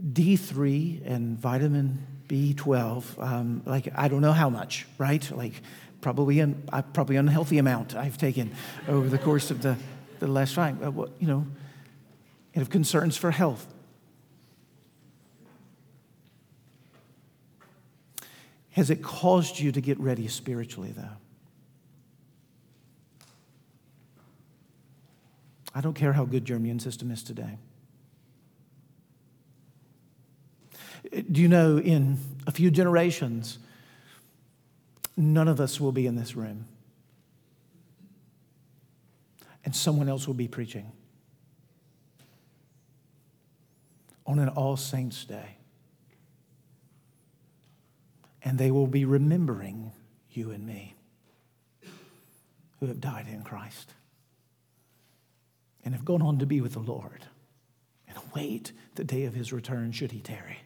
D3 0.00 1.02
and 1.04 1.38
vitamin 1.38 2.06
B12, 2.26 3.22
um, 3.22 3.62
like 3.66 3.88
I 3.94 4.08
don't 4.08 4.22
know 4.22 4.32
how 4.32 4.50
much, 4.50 4.86
right? 4.98 5.30
Like 5.30 5.60
probably 6.00 6.40
an 6.40 6.62
uh, 6.72 6.82
probably 6.82 7.16
unhealthy 7.16 7.58
amount 7.58 7.94
I've 7.94 8.18
taken 8.18 8.52
over 8.88 9.08
the 9.08 9.18
course 9.18 9.50
of 9.50 9.62
the, 9.62 9.76
the 10.18 10.26
last 10.26 10.54
time. 10.54 10.78
Uh, 10.82 11.06
you 11.18 11.26
know, 11.26 11.46
and 12.54 12.62
of 12.62 12.70
concerns 12.70 13.16
for 13.16 13.30
health. 13.30 13.66
Has 18.76 18.90
it 18.90 19.02
caused 19.02 19.58
you 19.58 19.72
to 19.72 19.80
get 19.80 19.98
ready 19.98 20.28
spiritually, 20.28 20.92
though? 20.94 21.08
I 25.74 25.80
don't 25.80 25.94
care 25.94 26.12
how 26.12 26.26
good 26.26 26.46
your 26.46 26.58
immune 26.58 26.78
system 26.78 27.10
is 27.10 27.22
today. 27.22 27.56
Do 31.10 31.40
you 31.40 31.48
know 31.48 31.78
in 31.78 32.18
a 32.46 32.50
few 32.50 32.70
generations, 32.70 33.58
none 35.16 35.48
of 35.48 35.58
us 35.58 35.80
will 35.80 35.92
be 35.92 36.06
in 36.06 36.16
this 36.16 36.36
room? 36.36 36.66
And 39.64 39.74
someone 39.74 40.10
else 40.10 40.26
will 40.26 40.34
be 40.34 40.48
preaching 40.48 40.92
on 44.26 44.38
an 44.38 44.50
All 44.50 44.76
Saints' 44.76 45.24
Day. 45.24 45.56
And 48.46 48.58
they 48.60 48.70
will 48.70 48.86
be 48.86 49.04
remembering 49.04 49.90
you 50.30 50.52
and 50.52 50.64
me 50.64 50.94
who 52.78 52.86
have 52.86 53.00
died 53.00 53.26
in 53.26 53.42
Christ 53.42 53.92
and 55.84 55.92
have 55.92 56.04
gone 56.04 56.22
on 56.22 56.38
to 56.38 56.46
be 56.46 56.60
with 56.60 56.74
the 56.74 56.78
Lord 56.78 57.26
and 58.06 58.16
await 58.16 58.70
the 58.94 59.02
day 59.02 59.24
of 59.24 59.34
his 59.34 59.52
return 59.52 59.90
should 59.90 60.12
he 60.12 60.20
tarry. 60.20 60.58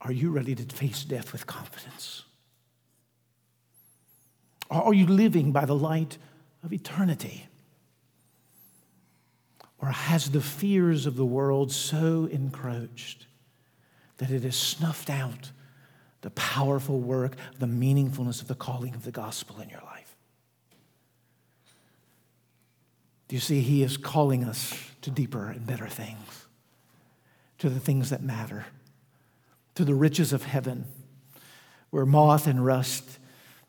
Are 0.00 0.10
you 0.10 0.32
ready 0.32 0.56
to 0.56 0.64
face 0.74 1.04
death 1.04 1.32
with 1.32 1.46
confidence? 1.46 2.24
Are 4.68 4.92
you 4.92 5.06
living 5.06 5.52
by 5.52 5.64
the 5.64 5.76
light 5.76 6.18
of 6.64 6.72
eternity? 6.72 7.46
Or 9.78 9.90
has 9.90 10.32
the 10.32 10.40
fears 10.40 11.06
of 11.06 11.14
the 11.14 11.24
world 11.24 11.70
so 11.70 12.28
encroached 12.32 13.26
that 14.20 14.30
it 14.30 14.42
has 14.42 14.54
snuffed 14.54 15.08
out 15.08 15.50
the 16.20 16.30
powerful 16.32 17.00
work, 17.00 17.36
the 17.58 17.66
meaningfulness 17.66 18.42
of 18.42 18.48
the 18.48 18.54
calling 18.54 18.94
of 18.94 19.04
the 19.04 19.10
gospel 19.10 19.58
in 19.60 19.70
your 19.70 19.80
life? 19.80 20.14
Do 23.28 23.36
you 23.36 23.40
see, 23.40 23.62
He 23.62 23.82
is 23.82 23.96
calling 23.96 24.44
us 24.44 24.74
to 25.00 25.10
deeper 25.10 25.46
and 25.46 25.66
better 25.66 25.88
things, 25.88 26.46
to 27.58 27.70
the 27.70 27.80
things 27.80 28.10
that 28.10 28.22
matter, 28.22 28.66
to 29.74 29.84
the 29.86 29.94
riches 29.94 30.34
of 30.34 30.44
heaven, 30.44 30.84
where 31.88 32.04
moth 32.04 32.46
and 32.46 32.62
rust 32.62 33.18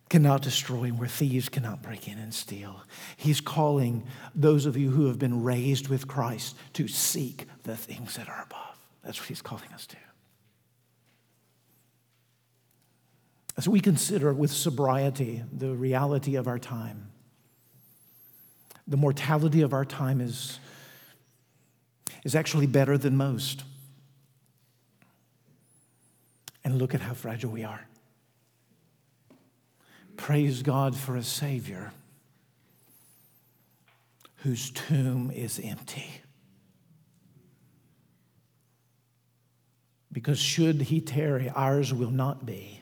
cannot 0.10 0.42
destroy 0.42 0.84
and 0.84 1.00
where 1.00 1.08
thieves 1.08 1.48
cannot 1.48 1.82
break 1.82 2.10
in 2.10 2.18
and 2.18 2.34
steal. 2.34 2.84
He's 3.16 3.40
calling 3.40 4.04
those 4.36 4.66
of 4.66 4.76
you 4.76 4.90
who 4.90 5.06
have 5.08 5.18
been 5.18 5.42
raised 5.42 5.88
with 5.88 6.10
Christ 6.10 6.58
to 6.74 6.90
seek 6.90 7.48
the 7.64 7.78
things 7.78 8.18
that 8.18 8.28
are 8.28 8.44
above. 8.44 8.78
That's 9.06 9.18
what 9.22 9.30
He's 9.30 9.42
calling 9.42 9.72
us 9.74 9.88
to. 9.88 9.98
As 13.58 13.68
we 13.68 13.80
consider 13.80 14.34
with 14.34 14.52
sobriety 14.52 15.44
the 15.52 15.72
reality 15.72 16.36
of 16.36 16.48
our 16.48 16.60
time, 16.60 17.12
the 18.88 18.98
mortality 18.98 19.62
of 19.62 19.74
our 19.74 19.86
time 19.86 20.22
is, 20.22 20.60
is 22.24 22.36
actually 22.36 22.68
better 22.68 22.98
than 22.98 23.16
most. 23.16 23.64
And 26.64 26.78
look 26.78 26.94
at 26.94 27.02
how 27.02 27.14
fragile 27.14 27.52
we 27.52 27.64
are. 27.64 27.88
Praise 30.16 30.62
God 30.62 30.96
for 30.96 31.16
a 31.16 31.24
Savior 31.24 31.92
whose 34.38 34.72
tomb 34.72 35.32
is 35.32 35.60
empty. 35.64 36.22
Because 40.12 40.40
should 40.40 40.82
he 40.82 41.00
tarry, 41.00 41.50
ours 41.50 41.94
will 41.94 42.12
not 42.12 42.46
be 42.46 42.81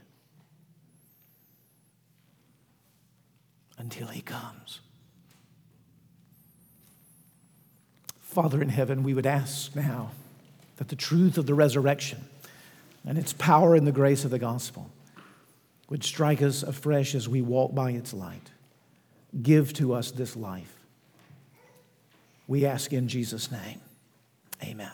until 3.79 4.07
he 4.07 4.21
comes. 4.21 4.81
Father 8.21 8.61
in 8.61 8.69
heaven, 8.69 9.01
we 9.01 9.15
would 9.15 9.25
ask 9.25 9.75
now 9.75 10.11
that 10.77 10.89
the 10.89 10.95
truth 10.95 11.37
of 11.39 11.47
the 11.47 11.55
resurrection 11.55 12.25
and 13.03 13.17
its 13.17 13.33
power 13.33 13.75
in 13.75 13.85
the 13.85 13.91
grace 13.91 14.23
of 14.23 14.29
the 14.29 14.37
gospel 14.37 14.91
would 15.89 16.03
strike 16.03 16.41
us 16.41 16.61
afresh 16.61 17.15
as 17.15 17.27
we 17.27 17.41
walk 17.41 17.73
by 17.73 17.91
its 17.91 18.13
light. 18.13 18.51
Give 19.41 19.73
to 19.73 19.93
us 19.93 20.11
this 20.11 20.35
life. 20.35 20.75
We 22.47 22.65
ask 22.65 22.93
in 22.93 23.07
Jesus' 23.07 23.51
name. 23.51 23.81
Amen. 24.63 24.91